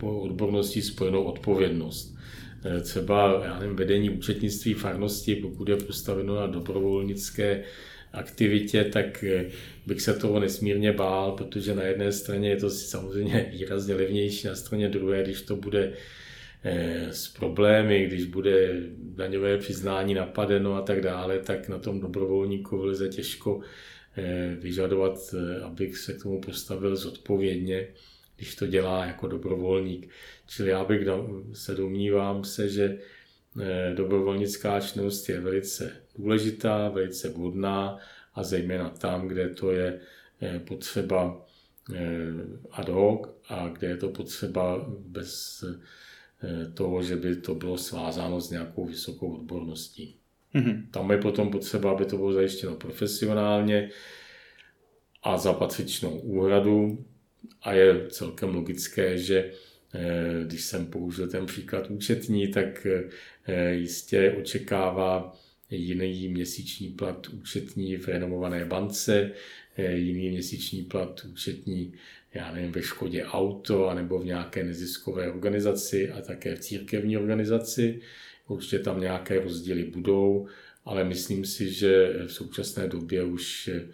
odborností 0.01 0.81
spojenou 0.81 1.23
odpovědnost. 1.23 2.15
Eh, 2.65 2.81
třeba 2.81 3.41
já 3.45 3.59
nevím, 3.59 3.75
vedení 3.75 4.09
účetnictví 4.09 4.73
farnosti, 4.73 5.35
pokud 5.35 5.69
je 5.69 5.75
postaveno 5.75 6.35
na 6.35 6.47
dobrovolnické 6.47 7.63
aktivitě, 8.13 8.83
tak 8.83 9.23
eh, 9.23 9.45
bych 9.85 10.01
se 10.01 10.13
toho 10.13 10.39
nesmírně 10.39 10.91
bál, 10.91 11.31
protože 11.31 11.75
na 11.75 11.83
jedné 11.83 12.11
straně 12.11 12.49
je 12.49 12.57
to 12.57 12.69
samozřejmě 12.69 13.49
výrazně 13.51 13.95
levnější, 13.95 14.47
na 14.47 14.55
straně 14.55 14.89
druhé, 14.89 15.23
když 15.23 15.41
to 15.41 15.55
bude 15.55 15.93
s 17.11 17.27
problémy, 17.27 18.05
když 18.05 18.25
bude 18.25 18.73
daňové 18.97 19.57
přiznání 19.57 20.13
napadeno 20.13 20.75
a 20.75 20.81
tak 20.81 21.01
dále, 21.01 21.39
tak 21.39 21.69
na 21.69 21.79
tom 21.79 21.99
dobrovolníkovi 21.99 22.87
lze 22.87 23.09
těžko 23.09 23.61
vyžadovat, 24.59 25.35
abych 25.63 25.97
se 25.97 26.13
k 26.13 26.23
tomu 26.23 26.41
postavil 26.41 26.95
zodpovědně, 26.95 27.87
když 28.35 28.55
to 28.55 28.67
dělá 28.67 29.05
jako 29.05 29.27
dobrovolník. 29.27 30.09
Čili 30.47 30.69
já 30.69 30.85
bych 30.85 31.01
se 31.53 31.75
domnívám 31.75 32.43
se, 32.43 32.69
že 32.69 32.97
dobrovolnická 33.95 34.79
činnost 34.79 35.29
je 35.29 35.39
velice 35.39 36.00
důležitá, 36.17 36.89
velice 36.89 37.29
vhodná 37.29 37.97
a 38.33 38.43
zejména 38.43 38.89
tam, 38.89 39.27
kde 39.27 39.49
to 39.49 39.71
je 39.71 39.99
potřeba 40.67 41.45
ad 42.71 42.89
hoc 42.89 43.29
a 43.47 43.69
kde 43.69 43.87
je 43.87 43.97
to 43.97 44.09
potřeba 44.09 44.85
bez 44.99 45.63
toho, 46.73 47.03
že 47.03 47.15
by 47.15 47.35
to 47.35 47.55
bylo 47.55 47.77
svázáno 47.77 48.41
s 48.41 48.49
nějakou 48.49 48.85
vysokou 48.85 49.35
odborností. 49.35 50.15
Mm-hmm. 50.55 50.83
Tam 50.91 51.11
je 51.11 51.17
potom 51.17 51.51
potřeba, 51.51 51.91
aby 51.91 52.05
to 52.05 52.17
bylo 52.17 52.33
zajištěno 52.33 52.75
profesionálně 52.75 53.89
a 55.23 55.37
za 55.37 55.53
patřičnou 55.53 56.19
úhradu. 56.19 57.05
A 57.61 57.73
je 57.73 58.07
celkem 58.09 58.55
logické, 58.55 59.17
že 59.17 59.51
když 60.45 60.63
jsem 60.63 60.85
použil 60.85 61.27
ten 61.27 61.45
příklad 61.45 61.89
účetní, 61.89 62.47
tak 62.47 62.87
jistě 63.71 64.35
očekává 64.39 65.37
jiný 65.71 66.27
měsíční 66.27 66.89
plat 66.89 67.27
účetní 67.27 67.97
v 67.97 68.07
renomované 68.07 68.65
bance, 68.65 69.31
jiný 69.77 70.29
měsíční 70.29 70.83
plat 70.83 71.25
účetní, 71.31 71.93
já 72.33 72.51
nevím, 72.53 72.71
ve 72.71 72.81
Škodě 72.81 73.23
Auto, 73.23 73.87
anebo 73.87 74.19
v 74.19 74.25
nějaké 74.25 74.63
neziskové 74.63 75.31
organizaci 75.31 76.11
a 76.11 76.21
také 76.21 76.55
v 76.55 76.59
církevní 76.59 77.17
organizaci. 77.17 78.01
Určitě 78.47 78.79
tam 78.79 79.01
nějaké 79.01 79.39
rozdíly 79.39 79.83
budou, 79.83 80.47
ale 80.85 81.03
myslím 81.03 81.45
si, 81.45 81.71
že 81.73 82.13
v 82.27 82.33
současné 82.33 82.87
době 82.87 83.23
už 83.23 83.67
eh, 83.67 83.87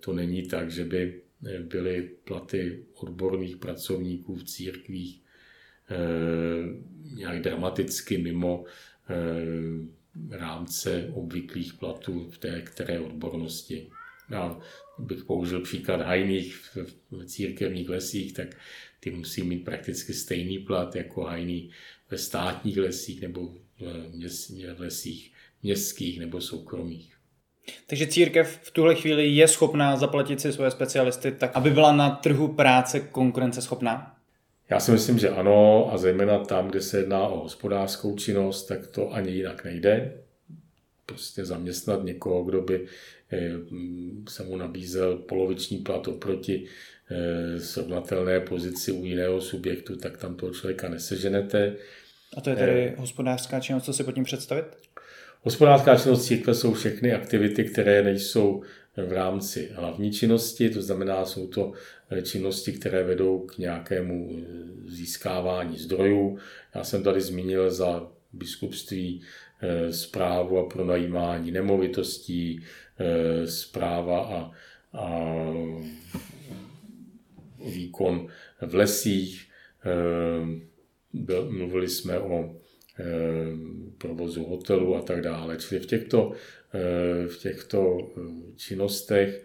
to 0.00 0.12
není 0.12 0.42
tak, 0.42 0.70
že 0.70 0.84
by 0.84 1.20
byly 1.60 2.10
platy 2.24 2.84
odborných 2.94 3.56
pracovníků 3.56 4.34
v 4.34 4.44
církvích 4.44 5.22
eh, 5.90 5.96
nějak 7.14 7.42
dramaticky 7.42 8.18
mimo 8.18 8.64
eh, 9.10 10.03
rámce 10.30 11.10
obvyklých 11.14 11.74
platů 11.74 12.30
v 12.30 12.38
té 12.38 12.60
které 12.60 13.00
odbornosti. 13.00 13.90
Já 14.30 14.58
bych 14.98 15.24
použil 15.24 15.60
příklad 15.60 16.00
hajných 16.00 16.56
v 17.10 17.24
církevních 17.26 17.88
lesích, 17.88 18.32
tak 18.32 18.56
ty 19.00 19.10
musí 19.10 19.42
mít 19.42 19.64
prakticky 19.64 20.12
stejný 20.12 20.58
plat 20.58 20.96
jako 20.96 21.22
hajný 21.22 21.70
ve 22.10 22.18
státních 22.18 22.76
lesích 22.76 23.20
nebo 23.20 23.54
v 24.74 24.80
lesích 24.80 25.32
městských 25.62 26.20
nebo 26.20 26.40
soukromých. 26.40 27.14
Takže 27.86 28.06
církev 28.06 28.58
v 28.62 28.70
tuhle 28.70 28.94
chvíli 28.94 29.28
je 29.28 29.48
schopná 29.48 29.96
zaplatit 29.96 30.40
si 30.40 30.52
svoje 30.52 30.70
specialisty 30.70 31.32
tak, 31.32 31.50
aby 31.54 31.70
byla 31.70 31.92
na 31.92 32.10
trhu 32.10 32.48
práce 32.48 33.00
konkurenceschopná? 33.00 34.13
Já 34.74 34.80
si 34.80 34.92
myslím, 34.92 35.18
že 35.18 35.28
ano 35.28 35.88
a 35.92 35.98
zejména 35.98 36.38
tam, 36.38 36.68
kde 36.68 36.80
se 36.80 36.98
jedná 36.98 37.26
o 37.26 37.38
hospodářskou 37.38 38.16
činnost, 38.16 38.66
tak 38.66 38.86
to 38.86 39.12
ani 39.12 39.30
jinak 39.30 39.64
nejde. 39.64 40.12
Prostě 41.06 41.44
zaměstnat 41.44 42.04
někoho, 42.04 42.44
kdo 42.44 42.62
by 42.62 42.86
eh, 43.32 43.50
se 44.28 44.42
mu 44.42 44.56
nabízel 44.56 45.16
poloviční 45.16 45.78
plat 45.78 46.08
oproti 46.08 46.64
eh, 47.10 47.60
srovnatelné 47.60 48.40
pozici 48.40 48.92
u 48.92 49.04
jiného 49.04 49.40
subjektu, 49.40 49.96
tak 49.96 50.16
tam 50.16 50.34
toho 50.34 50.52
člověka 50.52 50.88
neseženete. 50.88 51.76
A 52.36 52.40
to 52.40 52.50
je 52.50 52.56
tedy 52.56 52.72
eh, 52.72 52.94
hospodářská 52.98 53.60
činnost, 53.60 53.84
co 53.84 53.92
si 53.92 54.04
pod 54.04 54.12
tím 54.12 54.24
představit? 54.24 54.64
Hospodářská 55.42 55.96
činnost 55.96 56.26
církve 56.26 56.54
jsou 56.54 56.74
všechny 56.74 57.14
aktivity, 57.14 57.64
které 57.64 58.02
nejsou 58.02 58.62
v 58.96 59.12
rámci 59.12 59.70
hlavní 59.74 60.12
činnosti, 60.12 60.70
to 60.70 60.82
znamená, 60.82 61.24
jsou 61.24 61.46
to 61.46 61.72
eh, 62.10 62.22
činnosti, 62.22 62.72
které 62.72 63.04
vedou 63.04 63.38
k 63.38 63.58
nějakému 63.58 64.30
eh, 64.32 64.44
získávání 64.90 65.78
zdrojů. 65.78 66.38
Já 66.74 66.84
jsem 66.84 67.02
tady 67.02 67.20
zmínil 67.20 67.70
za 67.70 68.10
biskupství 68.32 69.22
zprávu 69.90 70.58
a 70.58 70.68
pronajímání 70.68 71.50
nemovitostí, 71.50 72.60
zpráva 73.44 74.20
a, 74.20 74.50
a 74.98 75.34
výkon 77.72 78.28
v 78.60 78.74
lesích. 78.74 79.48
Mluvili 81.48 81.88
jsme 81.88 82.18
o 82.18 82.56
provozu 83.98 84.44
hotelu 84.44 84.96
a 84.96 85.02
tak 85.02 85.20
dále. 85.20 85.56
Čili 85.56 85.80
v 85.80 85.86
těchto, 85.86 86.32
v 87.28 87.38
těchto 87.38 88.10
činnostech 88.56 89.44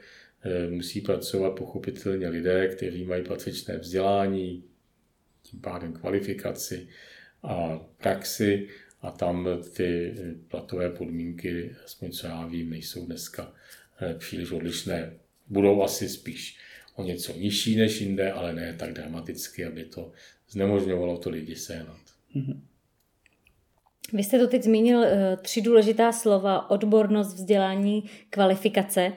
musí 0.70 1.02
pracovat 1.02 1.52
pochopitelně 1.52 2.30
lidé, 2.30 2.68
kteří 2.68 3.06
mají 3.06 3.24
patřičné 3.24 3.78
vzdělání, 3.78 4.64
tím 5.44 5.62
pádem 5.62 5.94
kvalifikaci 5.94 6.88
a 7.44 7.80
praxi 7.98 8.68
a 9.02 9.12
tam 9.12 9.48
ty 9.74 10.16
platové 10.48 10.90
podmínky, 10.90 11.76
aspoň 11.86 12.12
co 12.12 12.28
já 12.28 12.48
vím, 12.48 12.70
nejsou 12.70 13.06
dneska 13.06 13.54
příliš 14.18 14.52
odlišné. 14.52 15.14
Budou 15.48 15.84
asi 15.84 16.10
spíš 16.10 16.58
o 16.96 17.04
něco 17.04 17.34
nižší 17.34 17.76
než 17.76 18.02
jinde, 18.02 18.32
ale 18.32 18.54
ne 18.54 18.76
tak 18.80 18.94
dramaticky, 18.94 19.66
aby 19.66 19.84
to 19.84 20.12
znemožňovalo 20.50 21.18
to 21.18 21.30
lidi 21.30 21.56
sehnat. 21.56 22.02
Mm-hmm. 22.36 22.60
Vy 24.14 24.24
jste 24.24 24.40
to 24.40 24.48
teď 24.48 24.64
zmínil 24.64 25.04
eh, 25.04 25.38
tři 25.42 25.62
důležitá 25.62 26.12
slova, 26.12 26.70
odbornost, 26.70 27.34
vzdělání, 27.34 28.04
kvalifikace. 28.30 29.14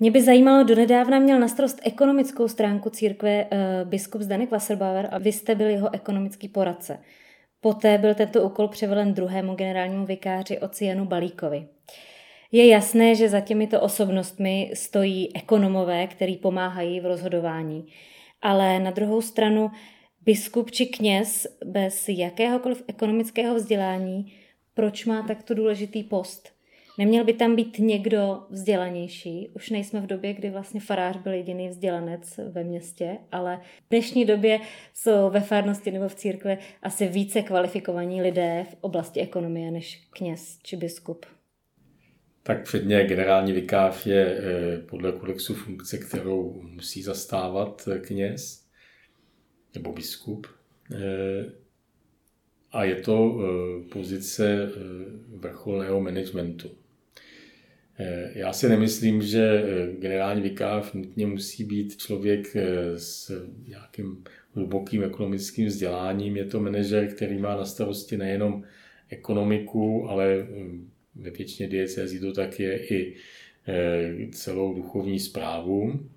Mě 0.00 0.10
by 0.10 0.22
zajímalo, 0.22 0.64
donedávna 0.64 1.18
měl 1.18 1.40
na 1.40 1.48
starost 1.48 1.80
ekonomickou 1.84 2.48
stránku 2.48 2.90
církve 2.90 3.46
eh, 3.50 3.84
biskup 3.84 4.20
Zdenek 4.20 4.50
Wasserbauer 4.50 5.08
a 5.12 5.18
vy 5.18 5.32
jste 5.32 5.54
byl 5.54 5.68
jeho 5.68 5.94
ekonomický 5.94 6.48
poradce. 6.48 6.98
Poté 7.60 7.98
byl 7.98 8.14
tento 8.14 8.42
úkol 8.42 8.68
převelen 8.68 9.14
druhému 9.14 9.54
generálnímu 9.54 10.06
vikáři 10.06 10.58
Ocianu 10.58 11.04
Balíkovi. 11.04 11.66
Je 12.52 12.68
jasné, 12.68 13.14
že 13.14 13.28
za 13.28 13.40
těmito 13.40 13.80
osobnostmi 13.80 14.70
stojí 14.74 15.36
ekonomové, 15.36 16.06
který 16.06 16.36
pomáhají 16.36 17.00
v 17.00 17.06
rozhodování. 17.06 17.86
Ale 18.42 18.78
na 18.78 18.90
druhou 18.90 19.20
stranu 19.20 19.70
biskup 20.26 20.70
či 20.70 20.86
kněz 20.86 21.46
bez 21.64 22.08
jakéhokoliv 22.08 22.82
ekonomického 22.88 23.54
vzdělání, 23.54 24.32
proč 24.74 25.04
má 25.04 25.22
takto 25.22 25.54
důležitý 25.54 26.02
post? 26.02 26.56
Neměl 26.98 27.24
by 27.24 27.32
tam 27.32 27.56
být 27.56 27.78
někdo 27.78 28.42
vzdělanější? 28.50 29.50
Už 29.54 29.70
nejsme 29.70 30.00
v 30.00 30.06
době, 30.06 30.34
kdy 30.34 30.50
vlastně 30.50 30.80
farář 30.80 31.16
byl 31.16 31.32
jediný 31.32 31.68
vzdělanec 31.68 32.40
ve 32.52 32.64
městě, 32.64 33.18
ale 33.32 33.60
v 33.86 33.88
dnešní 33.90 34.24
době 34.24 34.60
jsou 34.94 35.30
ve 35.30 35.40
farnosti 35.40 35.90
nebo 35.90 36.08
v 36.08 36.14
církvi 36.14 36.58
asi 36.82 37.06
více 37.06 37.42
kvalifikovaní 37.42 38.22
lidé 38.22 38.66
v 38.70 38.76
oblasti 38.80 39.20
ekonomie 39.20 39.70
než 39.70 40.06
kněz 40.10 40.58
či 40.62 40.76
biskup. 40.76 41.26
Tak 42.42 42.62
předně 42.62 43.04
generální 43.04 43.52
vikář 43.52 44.06
je 44.06 44.26
eh, 44.26 44.78
podle 44.78 45.12
kodexu 45.12 45.54
funkce, 45.54 45.98
kterou 45.98 46.62
musí 46.62 47.02
zastávat 47.02 47.88
eh, 47.92 47.98
kněz 47.98 48.65
nebo 49.76 49.92
biskup. 49.92 50.46
Eh, 50.94 51.52
a 52.72 52.84
je 52.84 52.96
to 52.96 53.38
eh, 53.40 53.88
pozice 53.92 54.46
eh, 54.52 54.70
vrcholného 55.36 56.00
managementu. 56.00 56.70
Já 58.34 58.52
si 58.52 58.68
nemyslím, 58.68 59.22
že 59.22 59.62
generální 59.98 60.42
vikář 60.42 60.92
nutně 60.92 61.26
musí 61.26 61.64
být 61.64 61.96
člověk 61.96 62.56
s 62.96 63.46
nějakým 63.68 64.24
hlubokým 64.52 65.04
ekonomickým 65.04 65.66
vzděláním. 65.66 66.36
Je 66.36 66.44
to 66.44 66.60
manažer, 66.60 67.14
který 67.14 67.38
má 67.38 67.56
na 67.56 67.64
starosti 67.64 68.16
nejenom 68.16 68.64
ekonomiku, 69.08 70.08
ale 70.08 70.46
ve 71.14 71.30
většině 71.30 71.68
diecezí 71.68 72.20
to 72.20 72.32
tak 72.32 72.60
je 72.60 72.86
i 72.86 73.16
celou 74.32 74.74
duchovní 74.74 75.20
zprávu. 75.20 76.08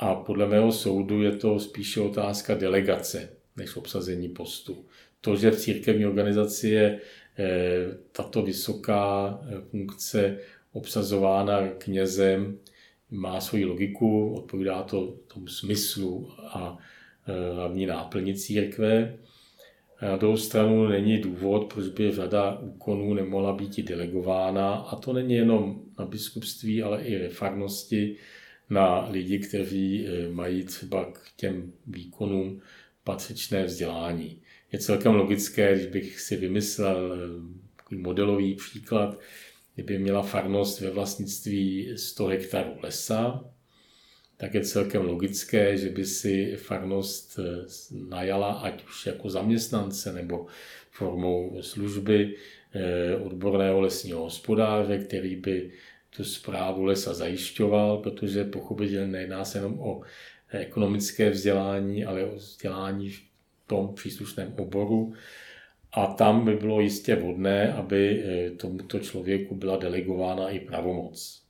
A 0.00 0.14
podle 0.14 0.46
mého 0.46 0.72
soudu 0.72 1.22
je 1.22 1.32
to 1.32 1.60
spíše 1.60 2.00
otázka 2.00 2.54
delegace 2.54 3.28
než 3.56 3.76
obsazení 3.76 4.28
postu. 4.28 4.84
To, 5.20 5.36
že 5.36 5.50
v 5.50 5.60
církevní 5.60 6.06
organizaci 6.06 6.68
je 6.68 7.00
eh, 7.38 7.86
tato 8.12 8.42
vysoká 8.42 9.40
eh, 9.42 9.60
funkce 9.70 10.38
obsazována 10.72 11.68
knězem, 11.68 12.58
má 13.10 13.40
svoji 13.40 13.64
logiku, 13.64 14.34
odpovídá 14.34 14.82
to 14.82 15.14
tomu 15.34 15.46
smyslu 15.46 16.30
a 16.38 16.78
eh, 17.28 17.54
hlavní 17.54 17.86
náplni 17.86 18.34
církve. 18.34 19.16
Na 20.02 20.16
druhou 20.16 20.36
stranu 20.36 20.88
není 20.88 21.18
důvod, 21.18 21.74
proč 21.74 21.86
by 21.86 22.12
řada 22.12 22.58
úkonů 22.58 23.14
nemohla 23.14 23.52
být 23.52 23.78
i 23.78 23.82
delegována, 23.82 24.74
a 24.74 24.96
to 24.96 25.12
není 25.12 25.34
jenom 25.34 25.82
na 25.98 26.04
biskupství, 26.04 26.82
ale 26.82 27.02
i 27.02 27.18
ve 27.18 27.28
farnosti, 27.28 28.16
na 28.70 29.08
lidi, 29.08 29.38
kteří 29.38 30.06
eh, 30.06 30.28
mají 30.32 30.64
třeba 30.64 31.12
k 31.12 31.18
těm 31.36 31.72
výkonům 31.86 32.60
patřičné 33.04 33.64
vzdělání. 33.64 34.42
Je 34.72 34.78
celkem 34.78 35.14
logické, 35.14 35.74
když 35.74 35.86
bych 35.86 36.20
si 36.20 36.36
vymyslel 36.36 37.16
takový 37.76 38.00
modelový 38.00 38.54
příklad, 38.54 39.18
kdyby 39.74 39.98
měla 39.98 40.22
farnost 40.22 40.80
ve 40.80 40.90
vlastnictví 40.90 41.92
100 41.96 42.26
hektarů 42.26 42.70
lesa, 42.82 43.44
tak 44.36 44.54
je 44.54 44.60
celkem 44.60 45.02
logické, 45.02 45.76
že 45.76 45.88
by 45.88 46.04
si 46.06 46.56
farnost 46.56 47.38
eh, 47.38 47.66
najala, 48.08 48.52
ať 48.52 48.84
už 48.84 49.06
jako 49.06 49.30
zaměstnance 49.30 50.12
nebo 50.12 50.46
formou 50.90 51.58
služby 51.60 52.36
eh, 52.74 53.16
odborného 53.16 53.80
lesního 53.80 54.20
hospodáře, 54.20 54.98
který 54.98 55.36
by 55.36 55.70
tu 56.16 56.24
zprávu 56.24 56.84
lesa 56.84 57.14
zajišťoval, 57.14 57.98
protože 57.98 58.44
pochopitelně 58.44 59.06
nejedná 59.06 59.44
se 59.44 59.58
jenom 59.58 59.80
o 59.80 60.00
ekonomické 60.48 61.30
vzdělání, 61.30 62.04
ale 62.04 62.24
o 62.24 62.34
vzdělání 62.34 63.10
v 63.10 63.20
tom 63.66 63.94
příslušném 63.94 64.54
oboru. 64.58 65.14
A 65.92 66.06
tam 66.06 66.44
by 66.44 66.56
bylo 66.56 66.80
jistě 66.80 67.14
vhodné, 67.14 67.72
aby 67.72 68.22
eh, 68.24 68.50
tomuto 68.50 68.98
člověku 68.98 69.54
byla 69.54 69.76
delegována 69.76 70.50
i 70.50 70.60
pravomoc. 70.60 71.42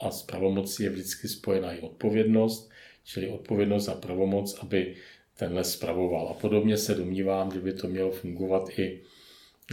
A 0.00 0.10
s 0.10 0.22
pravomocí 0.22 0.82
je 0.82 0.90
vždycky 0.90 1.28
spojena 1.28 1.72
i 1.72 1.80
odpovědnost, 1.80 2.70
čili 3.04 3.28
odpovědnost 3.28 3.88
a 3.88 3.94
pravomoc, 3.94 4.58
aby 4.62 4.94
ten 5.36 5.54
les 5.54 5.72
spravoval. 5.72 6.28
A 6.28 6.34
podobně 6.34 6.76
se 6.76 6.94
domnívám, 6.94 7.52
že 7.52 7.60
by 7.60 7.72
to 7.72 7.88
mělo 7.88 8.10
fungovat 8.10 8.78
i 8.78 9.00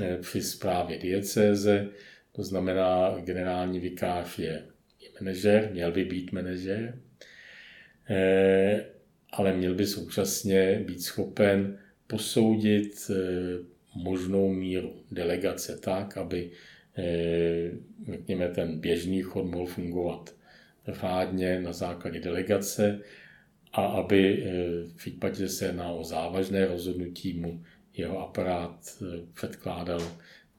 eh, 0.02 0.18
při 0.22 0.42
zprávě 0.42 0.98
diecéze, 0.98 1.90
to 2.36 2.44
znamená, 2.44 3.18
generální 3.20 3.80
vikář 3.80 4.40
je, 4.40 4.66
manažer, 5.22 5.70
měl 5.72 5.92
by 5.92 6.06
být 6.06 6.32
manažer, 6.32 7.00
eh, 8.10 8.86
ale 9.32 9.54
měl 9.54 9.76
by 9.76 9.88
současně 9.88 10.84
být 10.86 11.02
schopen 11.02 11.80
posoudit 12.08 13.12
možnou 13.96 14.54
míru 14.54 15.04
delegace 15.12 15.78
tak, 15.78 16.18
aby 16.18 16.52
eh, 16.98 17.72
řekněme, 18.12 18.48
ten 18.48 18.80
běžný 18.80 19.22
chod 19.22 19.46
mohl 19.46 19.66
fungovat 19.66 20.36
řádně 20.88 21.62
na 21.62 21.74
základě 21.74 22.20
delegace 22.20 23.00
a 23.74 23.86
aby 23.86 24.44
eh, 24.44 24.52
v 24.88 24.96
případě, 24.96 25.36
že 25.36 25.50
se 25.50 25.74
na 25.74 25.92
o 25.92 26.04
závažné 26.04 26.66
rozhodnutí 26.66 27.34
mu 27.34 27.64
jeho 27.94 28.20
aparát 28.20 28.80
eh, 29.02 29.06
předkládal 29.34 30.02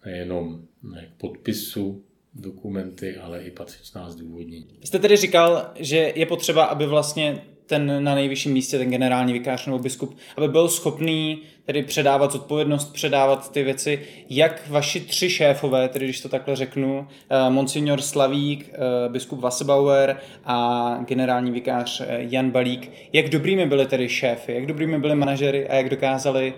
nejenom 0.06 0.62
k 0.82 1.20
podpisu 1.20 2.04
dokumenty, 2.34 3.16
ale 3.16 3.42
i 3.42 3.50
patřičná 3.50 4.10
zdůvodnění. 4.10 4.78
Jste 4.84 4.98
tedy 4.98 5.16
říkal, 5.16 5.70
že 5.74 6.12
je 6.14 6.26
potřeba, 6.26 6.64
aby 6.64 6.86
vlastně 6.86 7.42
ten 7.66 8.04
na 8.04 8.14
nejvyšším 8.14 8.52
místě, 8.52 8.78
ten 8.78 8.90
generální 8.90 9.32
vikář 9.32 9.66
nebo 9.66 9.78
biskup, 9.78 10.16
aby 10.36 10.48
byl 10.48 10.68
schopný 10.68 11.42
tedy 11.66 11.82
předávat 11.82 12.32
zodpovědnost, 12.32 12.92
předávat 12.92 13.52
ty 13.52 13.62
věci, 13.62 14.00
jak 14.30 14.68
vaši 14.68 15.00
tři 15.00 15.30
šéfové, 15.30 15.88
tedy 15.88 16.04
když 16.04 16.20
to 16.20 16.28
takhle 16.28 16.56
řeknu, 16.56 17.06
eh, 17.30 17.50
monsignor 17.50 18.00
Slavík, 18.00 18.70
eh, 18.72 19.08
biskup 19.08 19.40
Vassebauer 19.40 20.20
a 20.44 20.98
generální 21.06 21.50
vikář 21.50 22.00
eh, 22.00 22.06
Jan 22.30 22.50
Balík, 22.50 22.90
jak 23.12 23.28
dobrými 23.28 23.66
byli 23.66 23.86
tedy 23.86 24.08
šéfy, 24.08 24.54
jak 24.54 24.66
dobrými 24.66 24.98
byli 24.98 25.14
manažery 25.14 25.68
a 25.68 25.74
jak 25.74 25.88
dokázali 25.88 26.54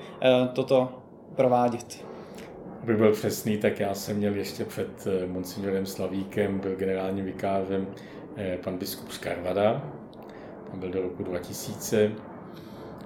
toto 0.53 1.03
provádět? 1.37 2.16
Aby 2.87 2.97
byl 2.97 3.13
přesný, 3.13 3.59
tak 3.59 3.81
já 3.81 3.95
jsem 3.95 4.17
měl 4.17 4.35
ještě 4.35 4.65
před 4.65 5.07
monsignorem 5.27 5.87
Slavíkem, 5.87 6.59
byl 6.59 6.77
generálním 6.77 7.25
vikářem 7.25 7.87
pan 8.65 8.79
biskup 8.79 9.11
Skarvada, 9.11 9.93
tam 10.71 10.81
byl 10.81 10.91
do 10.91 11.03
roku 11.03 11.23
2000, 11.23 12.13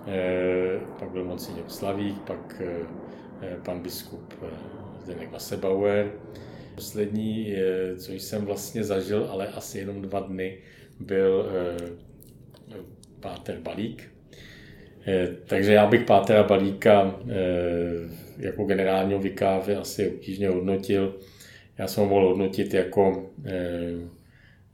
eh, 0.06 0.80
pak 0.98 1.10
byl 1.10 1.24
monsignor 1.24 1.64
Slavík, 1.68 2.18
pak 2.18 2.62
eh, 3.42 3.56
pan 3.64 3.80
biskup 3.80 4.34
eh, 4.42 4.46
Zdeněk 5.04 5.32
Vasebauer. 5.32 6.12
Poslední, 6.74 7.54
co 7.98 8.12
jsem 8.12 8.44
vlastně 8.44 8.84
zažil, 8.84 9.28
ale 9.30 9.48
asi 9.48 9.78
jenom 9.78 10.02
dva 10.02 10.20
dny, 10.20 10.58
byl 11.00 11.46
Páter 13.20 13.58
Balík. 13.58 14.12
Takže 15.46 15.72
já 15.72 15.86
bych 15.86 16.04
Pátera 16.04 16.42
Balíka 16.42 17.14
jako 18.40 18.64
generálního 18.64 19.20
vikáře 19.20 19.76
asi 19.76 20.10
obtížně 20.10 20.48
hodnotil. 20.48 21.18
Já 21.78 21.86
jsem 21.86 22.02
ho 22.04 22.10
mohl 22.10 22.28
hodnotit 22.28 22.74
jako 22.74 23.30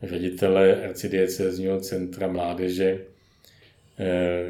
ředitele 0.02 0.84
arcidiecezního 0.84 1.80
centra 1.80 2.28
mládeže. 2.28 3.06
Eh, 3.98 4.44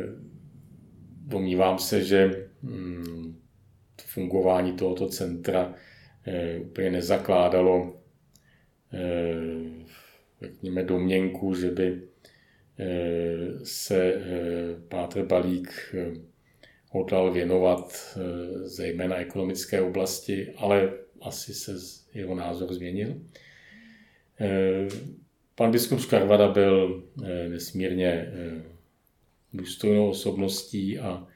domnívám 1.27 1.79
se, 1.79 2.05
že 2.05 2.49
mm, 2.63 3.41
fungování 4.03 4.73
tohoto 4.73 5.09
centra 5.09 5.75
eh, 6.27 6.59
úplně 6.59 6.91
nezakládalo 6.91 8.01
eh, 8.93 9.87
řekněme, 10.43 10.83
domněnku, 10.83 11.55
že 11.55 11.71
by 11.71 12.03
se 13.63 14.15
Pátr 14.89 15.23
Balík 15.27 15.95
hodlal 16.97 17.33
věnovat 17.33 18.19
zejména 18.63 19.17
ekonomické 19.17 19.81
oblasti, 19.81 20.53
ale 20.57 20.93
asi 21.21 21.55
se 21.55 21.73
jeho 22.15 22.35
názor 22.35 22.75
změnil. 22.75 23.15
Pan 25.57 25.71
biskup 25.71 26.01
Skarvada 26.01 26.49
byl 26.49 27.05
eh, 27.25 27.49
nesmírně 27.49 28.09
eh, 28.09 28.63
důstojnou 29.53 30.09
osobností 30.09 30.99
a 30.99 31.29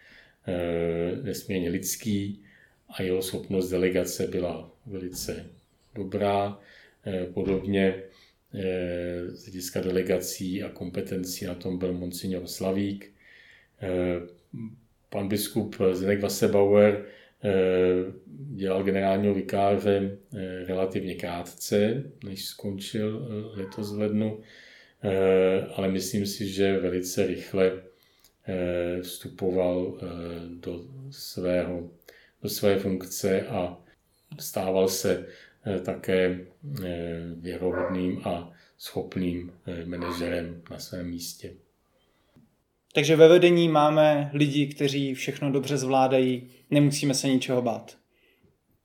eh, 0.47 1.17
nesmírně 1.23 1.71
lidský 1.71 2.43
a 2.89 3.03
jeho 3.03 3.23
schopnost 3.23 3.69
delegace 3.71 4.27
byla 4.27 4.71
velice 4.87 5.47
dobrá. 5.95 6.59
Podobně 7.35 8.03
z 9.29 9.45
hlediska 9.45 9.81
delegací 9.81 10.63
a 10.63 10.69
kompetencí 10.69 11.45
na 11.45 11.55
tom 11.55 11.79
byl 11.79 11.93
monsignor 11.93 12.47
Slavík. 12.47 13.13
Pan 15.11 15.29
biskup 15.29 15.77
Zdeněk 15.93 16.21
Vassebauer 16.21 17.05
Eh, 17.45 18.13
dělal 18.55 18.83
generálního 18.83 19.35
vikáře 19.35 20.19
eh, 20.37 20.65
relativně 20.65 21.15
krátce, 21.15 22.03
než 22.25 22.45
skončil 22.45 23.29
eh, 23.57 23.61
letos 23.61 23.93
v 23.93 23.99
lednu, 23.99 24.41
ale 25.75 25.89
myslím 25.89 26.27
si, 26.27 26.49
že 26.49 26.79
velice 26.79 27.27
rychle 27.27 27.83
vstupoval 29.03 30.01
do, 30.61 30.85
svého, 31.11 31.91
do 32.43 32.49
své 32.49 32.79
funkce 32.79 33.41
a 33.47 33.79
stával 34.39 34.89
se 34.89 35.27
také 35.85 36.41
věrohodným 37.35 38.21
a 38.25 38.53
schopným 38.79 39.53
manažerem 39.85 40.63
na 40.71 40.79
svém 40.79 41.07
místě. 41.07 41.53
Takže 42.93 43.17
ve 43.17 43.29
vedení 43.29 43.69
máme 43.69 44.31
lidi, 44.33 44.67
kteří 44.67 45.15
všechno 45.15 45.51
dobře 45.51 45.77
zvládají, 45.77 46.51
nemusíme 46.71 47.15
se 47.15 47.29
ničeho 47.29 47.63
bát. 47.63 47.97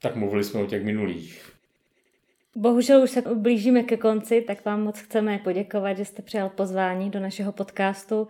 Tak 0.02 0.16
mluvili 0.16 0.44
jsme 0.44 0.62
o 0.62 0.66
těch 0.66 0.84
minulých. 0.84 1.52
Bohužel 2.56 3.04
už 3.04 3.10
se 3.10 3.22
blížíme 3.36 3.84
ke 3.84 3.98
konci, 3.98 4.42
tak 4.42 4.66
vám 4.66 4.84
moc 4.84 5.00
chceme 5.00 5.40
poděkovat, 5.44 5.98
že 5.98 6.06
jste 6.06 6.22
přijal 6.22 6.50
pozvání 6.50 7.10
do 7.10 7.20
našeho 7.20 7.52
podcastu 7.52 8.28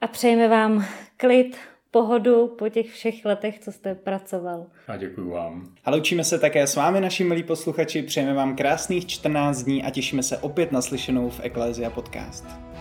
a 0.00 0.06
přejeme 0.06 0.48
vám 0.48 0.86
klid, 1.16 1.56
pohodu 1.90 2.48
po 2.58 2.68
těch 2.68 2.90
všech 2.90 3.24
letech, 3.24 3.58
co 3.58 3.72
jste 3.72 3.94
pracoval. 3.94 4.66
A 4.88 4.96
děkuji 4.96 5.30
vám. 5.30 5.74
A 5.84 5.90
loučíme 5.90 6.24
se 6.24 6.38
také 6.38 6.66
s 6.66 6.76
vámi, 6.76 7.00
naši 7.00 7.24
milí 7.24 7.42
posluchači, 7.42 8.02
přejeme 8.02 8.34
vám 8.34 8.56
krásných 8.56 9.06
14 9.06 9.62
dní 9.62 9.82
a 9.82 9.90
těšíme 9.90 10.22
se 10.22 10.38
opět 10.38 10.72
naslyšenou 10.72 11.30
v 11.30 11.40
Eklézia 11.42 11.90
podcast. 11.90 12.71